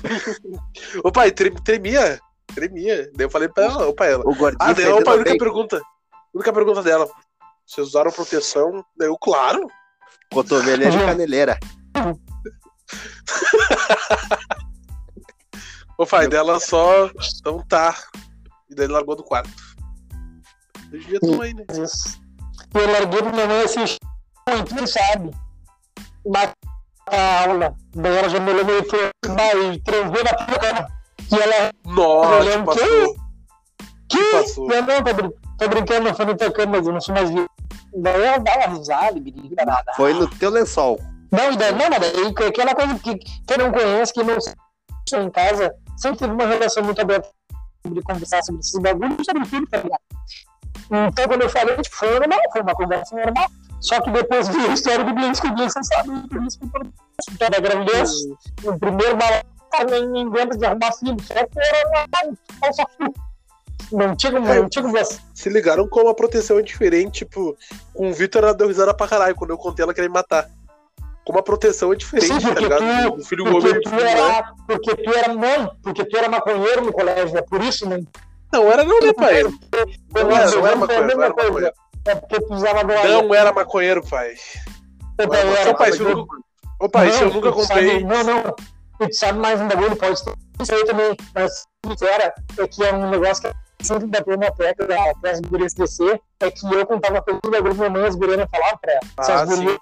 [1.03, 2.19] Ô pai, tre- tremia.
[2.53, 3.09] Tremia.
[3.15, 4.23] Daí eu falei pra ela, ô pai, ela.
[4.25, 5.37] O Ah, daí ô pai, a única bem.
[5.37, 5.77] pergunta.
[5.77, 7.07] A única pergunta dela.
[7.65, 8.83] Vocês usaram proteção?
[8.97, 9.67] Daí eu, claro.
[10.31, 11.59] Cotoveleira e caneleira.
[15.97, 17.09] O pai dela só.
[17.39, 17.95] Então tá.
[18.69, 19.49] E daí ele largou do quarto.
[20.91, 21.65] Eu devia tomar aí, né?
[21.69, 23.99] E eu larguei pra minha mãe assistir.
[24.69, 25.31] Tu sabe.
[26.25, 26.51] Mas
[27.07, 27.75] a aula.
[27.95, 30.87] Daí ela já me olhou meio e trovou na boca.
[31.31, 31.71] E ela.
[31.85, 33.15] Nossa, Olhando passou.
[34.09, 34.23] Que?
[34.31, 34.71] passou?
[34.71, 37.29] Eu não, tô, brin tô brincando, foi no teu cama, mas eu não sou mais
[37.29, 37.49] vivo.
[37.93, 39.93] Daí ela dá uma risada, grita nada.
[39.95, 40.99] Foi no teu lençol.
[41.31, 44.57] Não, daí, não, mas daí aquela coisa que quem não conhece, quem não sabe
[45.25, 47.29] em casa, sempre teve uma relação muito aberta
[47.85, 50.01] sobre conversar sobre esses bagulhos, sobre tudo, tá ligado?
[51.09, 53.47] Então, quando eu falei, tipo, foi normal, foi uma conversa normal.
[53.79, 57.59] Só que depois a história do Glenn que o Glenn sabe por isso que da
[57.59, 58.11] gravidez,
[58.63, 59.41] o primeiro balão
[59.89, 63.13] nem inventa de arrumar filho, só que era falsa filho.
[63.91, 64.97] Não tinha é, não tinha como
[65.33, 67.55] Se ligaram como a proteção é diferente, tipo,
[67.93, 70.49] com o Vitor ela deu risada pra caralho quando eu contei ela querer me matar.
[71.23, 72.81] Como a proteção é diferente, Sim, tá ligado?
[72.81, 74.43] Tu, o filho homem tu era, né?
[74.65, 77.99] Porque tu era mãe, porque tu era maconheiro no colégio, é por isso, né?
[78.51, 79.43] Não era não, né, pai?
[79.43, 79.51] Não,
[80.23, 81.73] não, era, não era maconheiro, não era maconheiro.
[82.07, 84.35] É porque tu usava Não era maconheiro, pai.
[85.19, 86.37] Ô, pai, se eu nunca,
[86.79, 88.03] ô, pai, se eu nunca comprei.
[88.03, 88.55] Não, não.
[88.99, 91.15] Tu sabe mais um bagulho, pode ter isso aí também.
[91.33, 94.87] Mas o que era é que é um negócio que sempre bateu na tecla
[95.21, 98.37] para as gurias descer, é que eu contava tudo da grupo da mãe, as gurias
[98.37, 99.01] não falavam pra ela.
[99.17, 99.77] Ah, se as gurias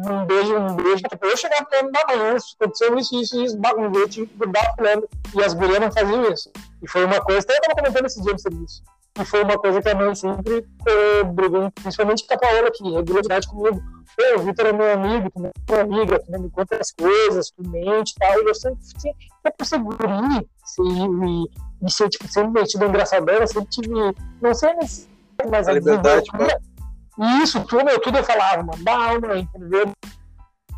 [0.00, 1.02] um beijo, um beijo.
[1.20, 4.36] Eu chegava falando da manhã, aconteceu isso, isso, isso, um beijo, tive que
[4.76, 5.08] falando.
[5.34, 6.52] E as gurias não faziam isso.
[6.82, 8.82] E foi uma coisa, até eu tava comentando esse dia no serviço.
[9.20, 12.84] E foi uma coisa que a mãe sempre eh, brigou, principalmente com a Paola, que
[12.88, 13.82] regularidade comigo.
[14.16, 15.30] Pô, o Vitor é meu amigo,
[15.66, 18.42] tu é minha amiga, tu não me conta as coisas, tu mente e tal.
[18.42, 20.48] E eu sempre, sempre por ser guri,
[20.80, 23.88] e, e ser, tipo, sempre metido engraçadão, eu sempre tive,
[24.40, 24.70] não sei
[25.48, 26.26] mas a liberdade,
[27.18, 29.92] e isso, tudo, eu, tudo eu falava, mano, bah, entendeu?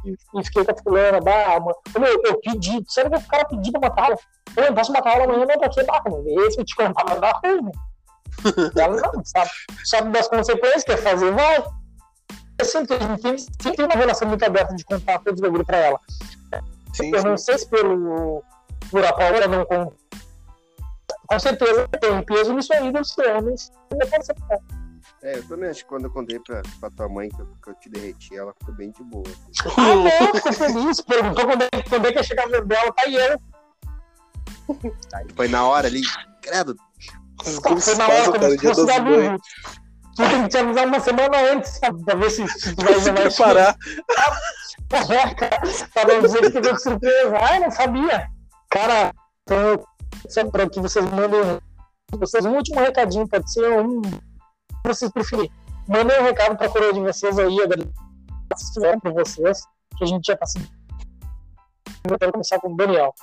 [0.05, 1.76] E, e fiquei com a fulana, bah, mano.
[1.95, 4.18] Eu, eu pedi, sabe que o cara pediu pra matar ela?
[4.57, 7.41] Eu não posso matar ela amanhã, não, porque, bah, mano, esse eu te mas dá
[7.45, 7.72] ruim, né?
[8.76, 9.51] Ela não, sabe,
[9.84, 11.64] sabe das consequências, quer fazer, vai.
[12.59, 16.01] Eu sempre, sempre, sempre tenho uma relação muito aberta de contar os bagulho pra ela.
[16.93, 17.26] Sim, eu sim.
[17.28, 18.43] não sei se pelo,
[18.91, 19.93] por a Paula não com,
[21.26, 23.70] com certeza tem peso nisso aí dos homens.
[25.22, 27.70] É, eu também acho que quando eu contei pra, pra tua mãe que eu, que
[27.70, 29.24] eu te derreti, ela ficou bem de boa.
[29.76, 31.01] Ah, não, ficou feliz.
[31.03, 33.41] Perguntou quando é, quando é que ia chegar a dela, tá aí eu.
[35.36, 36.01] Foi na hora ali,
[36.41, 36.74] credo.
[37.62, 39.36] Como foi na hora, como se fosse da Vivo.
[40.16, 43.76] Tu tem que te avisar uma semana antes, pra ver se, tu vai se preparar.
[44.88, 47.38] pra não dizer que teve surpresa.
[47.38, 48.28] Ah, não sabia.
[48.70, 49.12] Cara,
[49.43, 49.84] então,
[50.28, 51.61] só pra que vocês mandem.
[52.12, 54.03] Vocês um último recadinho, pode ser um
[54.84, 55.51] vocês preferirem.
[55.88, 57.57] Mandem um recado para a coroa de vocês aí,
[58.57, 59.62] se fizeram para vocês,
[59.97, 60.62] que a gente já passou.
[62.05, 63.14] Eu quero começar com o Daniel.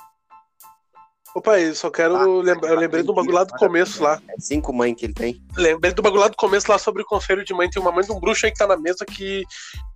[1.38, 4.20] Opa, eu só quero ah, lembrar, eu lembrei do bagulho lá do começo lá.
[4.28, 5.40] É cinco mães que ele tem.
[5.56, 7.70] Lembrei do bagulho lá do começo lá sobre o conselho de mãe.
[7.70, 9.44] Tem uma mãe de um bruxo aí que tá na mesa que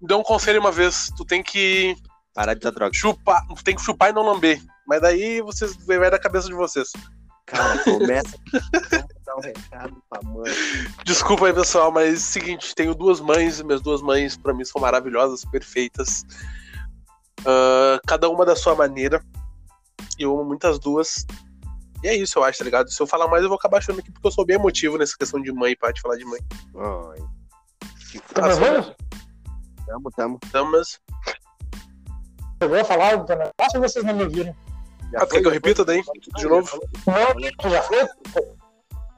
[0.00, 1.10] deu um conselho uma vez.
[1.16, 1.96] Tu tem que.
[2.32, 2.94] Parar de dar droga.
[2.94, 4.62] Chupar, tu tem que chupar e não lamber.
[4.86, 6.92] Mas daí vocês vai da cabeça de vocês.
[7.44, 8.38] Cara, começa.
[9.26, 10.52] dar um recado pra mãe.
[11.04, 14.54] Desculpa aí, pessoal, mas é o seguinte: tenho duas mães, e minhas duas mães, para
[14.54, 16.24] mim, são maravilhosas, perfeitas.
[17.40, 19.20] Uh, cada uma da sua maneira.
[20.18, 21.26] Eu amo muitas duas.
[22.02, 22.90] E é isso, eu acho, tá ligado?
[22.90, 25.16] Se eu falar mais, eu vou acabar achando aqui, porque eu sou bem emotivo nessa
[25.16, 26.40] questão de mãe, para de falar de mãe.
[26.76, 27.18] Ai.
[28.34, 28.94] Tá me vendo?
[29.86, 30.38] Tamo, tamo.
[30.50, 31.00] Tamo, mas.
[32.60, 33.50] Eu vou falar, dona.
[33.58, 34.54] Acho que vocês não me viram.
[35.12, 36.02] Já ah, quer que eu repita daí?
[36.36, 36.80] De novo?
[37.06, 38.08] Não, já foi?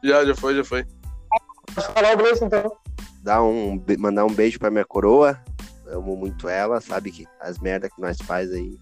[0.02, 0.86] Já, já foi, já foi.
[1.74, 2.76] Posso falar o então?
[3.22, 5.40] Dar um, mandar um beijo pra minha coroa.
[5.86, 8.78] Eu amo muito ela, sabe que as merdas que nós faz aí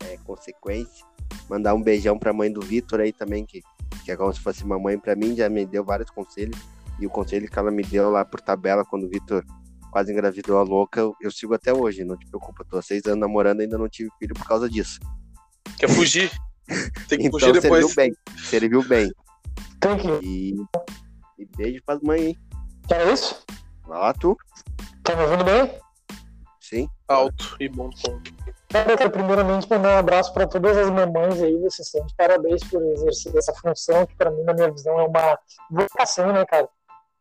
[0.00, 1.04] é consequência.
[1.48, 3.62] Mandar um beijão pra mãe do Vitor aí também, que,
[4.04, 6.58] que é como se fosse uma mãe pra mim, já me deu vários conselhos.
[6.98, 9.44] E o conselho que ela me deu lá por tabela quando o Vitor
[9.90, 12.64] quase engravidou a louca, eu, eu sigo até hoje, não te preocupa.
[12.64, 14.98] Tô há seis anos namorando e ainda não tive filho por causa disso.
[15.78, 16.30] Quer fugir?
[17.08, 17.86] Tem que então, fugir depois.
[17.86, 18.16] Serviu bem.
[18.44, 19.12] Serviu bem.
[19.80, 20.26] Que.
[20.26, 20.54] E,
[21.38, 22.38] e beijo pras mães, hein?
[22.90, 23.44] É isso?
[23.86, 24.36] Vai lá, tu.
[25.02, 25.78] Tá me ouvindo bem?
[26.60, 26.88] Sim.
[27.06, 28.20] Alto e bom tom.
[28.74, 32.82] Quero primeiramente mandar um abraço para todas as mamães aí, vocês estão de parabéns por
[32.82, 35.38] exercer essa função, que para mim, na minha visão, é uma
[35.70, 36.68] vocação, né, cara?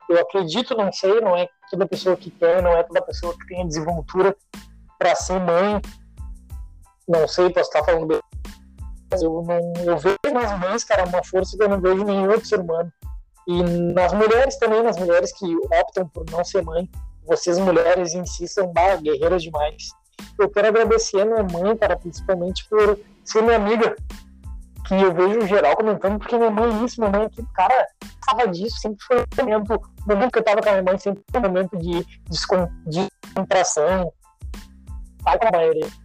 [0.09, 3.45] Eu acredito, não sei, não é toda pessoa que quer, não é toda pessoa que
[3.45, 4.35] tem a desenvoltura
[4.97, 5.79] para ser mãe,
[7.07, 8.19] não sei, posso estar falando bem.
[9.21, 12.31] Eu, não, eu vejo nas mães, cara, uma força que eu não vejo em nenhum
[12.31, 12.91] outro ser humano.
[13.47, 13.61] E
[13.93, 16.89] nas mulheres também, nas mulheres que optam por não ser mãe,
[17.27, 18.13] vocês mulheres
[18.47, 19.89] são bah, guerreiras demais.
[20.39, 23.95] Eu quero agradecer a minha mãe, cara, principalmente por ser minha amiga,
[24.87, 27.87] que eu vejo geral comentando, porque minha mãe é isso, minha mãe aqui, cara,
[28.25, 30.97] tava disso, sempre foi um momento, no momento que eu tava com a minha mãe,
[30.97, 34.11] sempre foi um momento de descontração,
[35.23, 36.03] tá com a maioria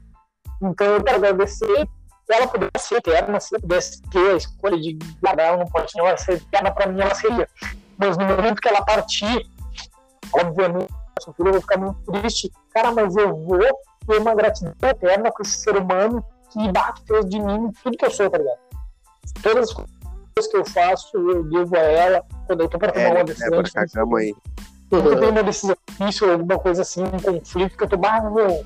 [0.60, 1.88] então eu quero agradecer
[2.26, 5.66] se ela pudesse ser eterna, se ela pudesse ter a escolha de guardar, ela não
[5.66, 7.48] pode ela ser eterna, para mim ela seria.
[7.96, 9.46] Mas no momento que ela partir,
[10.32, 10.92] obviamente,
[11.26, 12.52] eu vou ficar muito triste.
[12.70, 13.60] Cara, mas eu vou
[14.08, 18.06] ter uma gratidão eterna com esse ser humano que bate fez de mim tudo que
[18.06, 18.58] eu sou, tá ligado?
[19.42, 22.24] Todas as coisas que eu faço, eu devo a ela.
[22.46, 23.60] Quando eu tô pra tomar é, uma decisão.
[23.60, 24.34] É, aí.
[24.90, 28.64] Nunca tem uma decisão difícil, alguma coisa assim, um conflito que eu tô, ah, meu,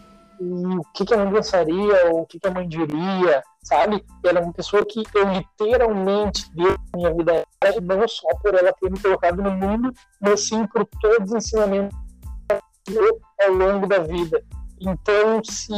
[0.78, 4.04] o que, que a mãe pensaria, ou o que, que a mãe diria, sabe?
[4.24, 8.28] Ela é uma pessoa que eu literalmente dei a minha vida a ela, não só
[8.40, 11.98] por ela ter me colocado no mundo, mas sim por todos os ensinamentos
[13.40, 14.44] ao longo da vida.
[14.84, 15.72] Então, se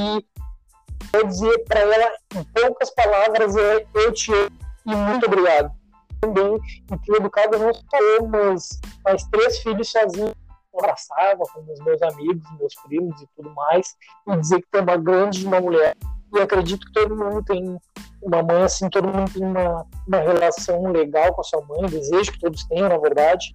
[1.12, 5.70] eu dizer para ela em poucas palavras, é eu te amo e muito obrigado.
[6.20, 6.58] Também,
[6.90, 10.34] e ter educado não só eu, mas mais três filhos sozinhos
[10.76, 13.94] abraçava com os meus amigos, meus primos e tudo mais,
[14.26, 15.94] e dizer que tem uma grande uma mulher.
[16.34, 17.78] E acredito que todo mundo tem
[18.22, 22.32] uma mãe assim, todo mundo tem uma, uma relação legal com a sua mãe, desejo
[22.32, 23.52] que todos tenham, na verdade.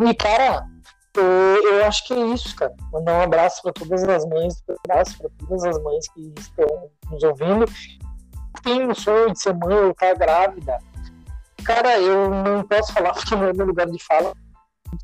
[0.00, 0.66] E, cara,
[1.14, 2.74] eu, acho que é isso, cara.
[2.92, 6.90] Mandar um abraço para todas as mães, um abraço para todas as mães que estão
[7.10, 7.64] nos ouvindo.
[8.62, 10.78] Tem o sonho de ser mãe ou tá grávida.
[11.64, 14.32] Cara, eu não posso falar porque não é meu lugar de fala,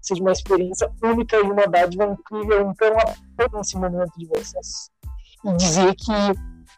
[0.00, 2.70] seja uma experiência única e uma dádiva incrível.
[2.70, 4.90] Então, aproveita esse momento de vocês.
[5.44, 6.12] E dizer que,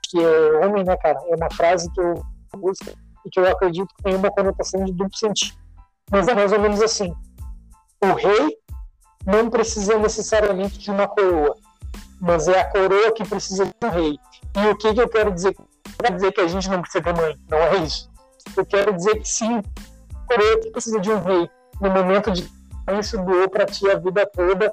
[0.05, 1.18] que é homem, né, cara?
[1.26, 2.22] É uma frase que eu
[2.61, 2.81] uso
[3.24, 5.59] e que eu acredito que tem uma conotação de duplo sentido.
[6.11, 7.14] Mas é mais ou menos assim:
[8.03, 8.59] o rei
[9.27, 11.57] não precisa necessariamente de uma coroa,
[12.21, 14.19] mas é a coroa que precisa de um rei.
[14.57, 15.55] E o que, que eu quero dizer?
[15.59, 18.11] Não quero dizer que a gente não precisa ter mãe, não é isso.
[18.57, 21.51] Eu quero dizer que sim, a coroa que precisa de um rei
[21.81, 22.49] no momento de
[22.99, 24.73] isso doou para ti a vida toda,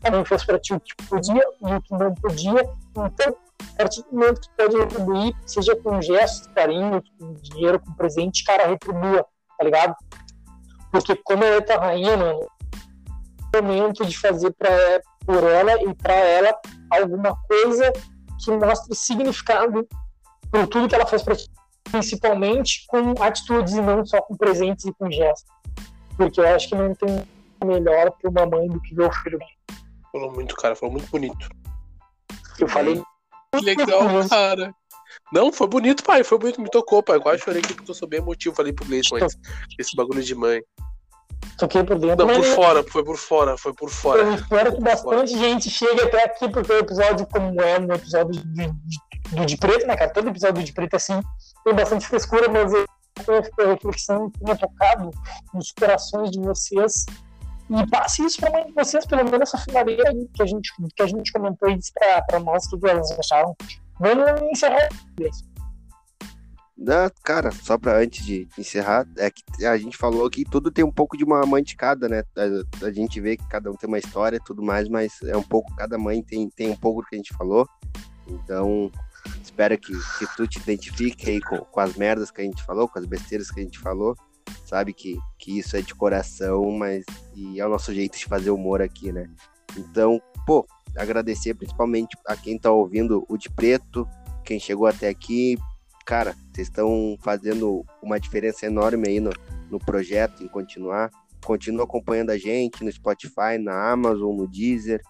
[0.00, 2.70] também fez para ti o que podia e o que não podia.
[2.96, 3.36] Então,
[3.74, 8.44] a partir do momento que pode retribuir, seja com gestos, carinho, com dinheiro, com presente,
[8.44, 9.26] cara, retribua,
[9.58, 9.94] tá ligado?
[10.92, 12.46] Porque como ela é tua rainha, mano,
[13.54, 14.70] momento de fazer pra,
[15.24, 16.54] por ela e para ela
[16.90, 17.92] alguma coisa
[18.42, 19.86] que mostre significado
[20.50, 21.50] por tudo que ela faz para ti,
[21.90, 25.50] principalmente com atitudes e não só com presentes e com gestos.
[26.16, 27.26] Porque eu acho que não tem
[27.64, 29.38] melhor para uma mãe do que ver o filho.
[30.12, 31.48] Falou muito, cara, falou muito bonito.
[32.58, 33.02] Eu falei.
[33.54, 34.74] Que legal, cara.
[35.32, 36.24] Não, foi bonito, pai.
[36.24, 37.16] Foi bonito, me tocou, pai.
[37.16, 38.54] Eu quase chorei aqui porque eu sou bem emotivo.
[38.54, 39.16] Falei pro Gleison
[39.78, 40.62] esse bagulho de mãe.
[41.56, 42.26] Toquei por dentro.
[42.26, 44.22] Não, por fora, foi por fora, foi por fora.
[44.22, 48.32] Eu espero que bastante gente chegue até aqui, porque o episódio, como é no episódio
[48.32, 50.12] de, de, do de preto, né, cara?
[50.12, 51.20] Todo episódio de preto assim
[51.64, 52.86] tem bastante frescura, mas eu
[53.26, 55.10] a reflexão tenha tocado
[55.52, 57.04] nos corações de vocês
[57.70, 61.02] e passe isso para mãe de vocês, pelo menos essa finaleira que a gente, que
[61.02, 63.56] a gente comentou e disse para nós o que elas acharam.
[64.00, 64.88] Vamos encerrar
[65.20, 65.44] isso.
[66.80, 70.84] Não, cara, só para antes de encerrar, é que a gente falou que tudo tem
[70.84, 72.22] um pouco de uma mãe de cada, né?
[72.36, 75.36] A, a, gente vê que cada um tem uma história e tudo mais, mas é
[75.36, 77.68] um pouco, cada mãe tem, tem um pouco do que a gente falou.
[78.28, 78.92] Então,
[79.42, 82.86] espero que, que tu te identifique aí com, com as merdas que a gente falou,
[82.86, 84.16] com as besteiras que a gente falou
[84.68, 87.04] sabe que, que isso é de coração, mas
[87.34, 89.28] e é o nosso jeito de fazer humor aqui, né?
[89.76, 90.66] Então, pô,
[90.96, 94.06] agradecer principalmente a quem tá ouvindo o de preto,
[94.44, 95.56] quem chegou até aqui.
[96.08, 99.28] Cara, vocês estão fazendo uma diferença enorme aí no,
[99.70, 101.10] no projeto, em continuar.
[101.44, 105.02] Continua acompanhando a gente no Spotify, na Amazon, no Deezer.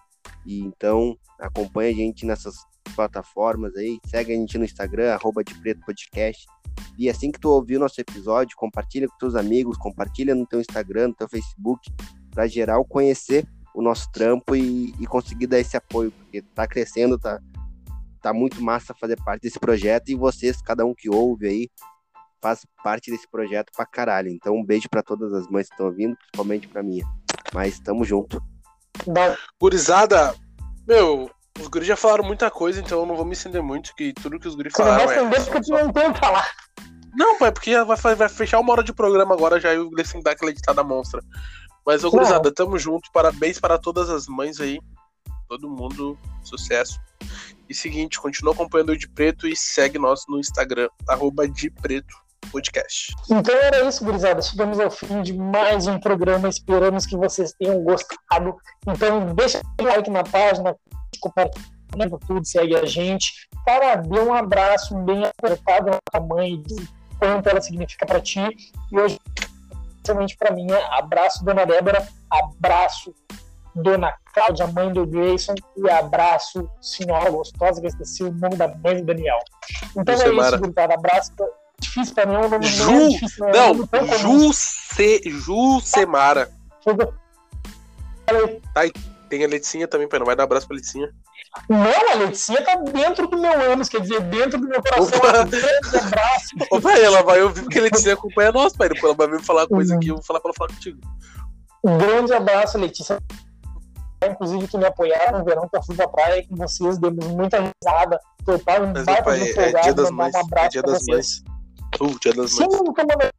[0.45, 2.53] E então, acompanha a gente nessas
[2.93, 3.97] plataformas aí.
[4.07, 6.45] Segue a gente no Instagram, arroba de preto podcast.
[6.97, 10.59] E assim que tu ouvir o nosso episódio, compartilha com teus amigos, compartilha no teu
[10.59, 11.89] Instagram, no teu Facebook,
[12.29, 17.17] para geral conhecer o nosso trampo e, e, conseguir dar esse apoio, porque tá crescendo,
[17.17, 17.39] tá,
[18.21, 21.69] tá muito massa fazer parte desse projeto e vocês, cada um que ouve aí,
[22.41, 24.29] faz parte desse projeto pra caralho.
[24.29, 27.05] Então um beijo para todas as mães que estão ouvindo, principalmente pra minha.
[27.53, 28.41] Mas tamo junto.
[29.59, 30.35] Gurizada,
[30.87, 34.13] meu, os guris já falaram muita coisa, então eu não vou me estender muito, que
[34.13, 35.07] tudo que os guris falaram.
[35.07, 36.49] Você não vai estender é, porque tu não tem falar.
[37.15, 40.21] Não, pai, porque vai, vai fechar uma hora de programa agora já e o Gleison
[40.21, 41.21] dá aquela editada monstra.
[41.85, 43.11] Mas, ô, gurizada, tamo junto.
[43.11, 44.79] Parabéns para todas as mães aí.
[45.49, 47.01] Todo mundo, sucesso.
[47.67, 52.15] E seguinte, continua acompanhando o De Preto e segue nós no Instagram, arroba de Preto
[52.51, 53.15] Podcast.
[53.31, 54.43] Então era isso, gurizada.
[54.43, 56.47] Chegamos ao fim de mais um programa.
[56.47, 58.57] Esperamos que vocês tenham gostado.
[58.87, 60.75] Então deixa o like na página,
[61.19, 63.49] compartilha tudo, segue a gente.
[63.65, 66.61] Cara, dê um abraço bem apertado na mãe,
[67.17, 68.41] quanto ela significa para ti.
[68.91, 69.19] E hoje,
[69.95, 73.15] especialmente para mim, é abraço, dona Débora, abraço,
[73.81, 78.67] dona Cláudia, mãe do Grayson, e abraço, senhora gostosa, que eu esqueci o nome da
[78.67, 79.39] mãe do Daniel.
[79.97, 80.93] Então é isso, gurizada.
[80.93, 81.31] Abraço.
[81.79, 85.21] Difícil pra mim, é um nome Ju, não, é difícil, não, não, não Ju, C,
[85.25, 86.51] Ju Semara.
[88.73, 88.81] Tá,
[89.29, 90.19] tem a Leticinha também, pai.
[90.19, 91.09] Não vai dar abraço pra Leticinha.
[91.67, 95.17] Não, a Letícia tá dentro do meu ânus, quer dizer, dentro do meu coração.
[95.17, 95.27] Opa.
[95.27, 96.55] Um abraço.
[96.71, 98.89] Opa, ela vai ouvir porque a Letícia acompanha nós, pai.
[98.89, 100.99] Depois ela vai vir falar coisa aqui, eu vou falar pra ela falar contigo.
[101.83, 103.17] Um grande abraço, Letícia.
[104.27, 107.57] Inclusive, que me apoiaram no verão que eu fui pra praia com vocês, demos muita
[107.57, 108.19] risada.
[108.65, 110.33] Pai, um pai, de é folgado, dia das mães.
[110.33, 111.43] um É abraço dia pra das vocês.
[111.43, 112.11] mães.
[112.13, 112.81] Uh, dia das Sim, mães.
[112.81, 113.29] nunca mandei.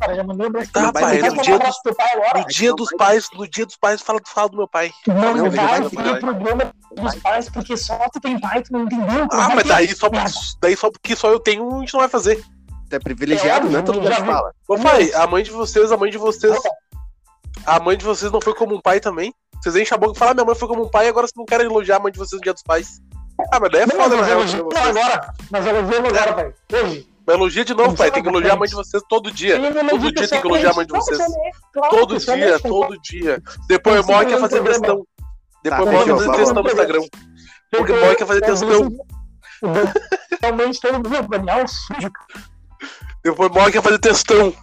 [0.00, 1.32] Cara, já mandei um abraço Tá, pai, vocês.
[1.34, 2.38] no dia teu pai agora?
[2.40, 4.90] No dia dos pais, no dia dos pais, fala, fala do meu pai.
[5.06, 6.18] Não, Não, vai ter pai.
[6.20, 9.28] programa dos pais, porque só tu tem pai, tu não entendeu.
[9.30, 10.08] Ah, mas daí só,
[10.60, 12.42] daí só porque só eu tenho, a gente não vai fazer.
[12.90, 13.82] É privilegiado, É, né?
[13.82, 14.52] Todo mundo fala.
[14.68, 16.56] Ô pai, a mãe de vocês, a mãe de vocês.
[17.64, 19.32] A mãe de vocês não foi como um pai também?
[19.62, 21.36] Vocês enchem a boca e falam, ah, minha mãe foi como um pai, agora vocês
[21.36, 23.00] não querem elogiar a mãe de vocês no dia dos pais.
[23.52, 25.34] Ah, mas daí é Não, foda, né, agora.
[25.50, 26.54] Mas elogia agora, pai.
[26.72, 27.08] Hoje.
[27.26, 28.10] Mas elogia de novo, pai.
[28.10, 29.58] Tem que elogiar a mãe de vocês todo dia.
[29.90, 31.18] Todo dia tem que elogiar a mãe de vocês.
[31.90, 33.42] Todo dia, todo dia.
[33.68, 35.06] Depois o Moi quer fazer textão.
[35.62, 37.02] Depois o Tá, Moi quer fazer textão no Instagram.
[37.70, 38.96] Porque o Moi quer fazer textão.
[40.40, 42.10] Realmente todo mundo, Daniel, sujo.
[43.24, 44.54] Depois o Moi quer fazer textão.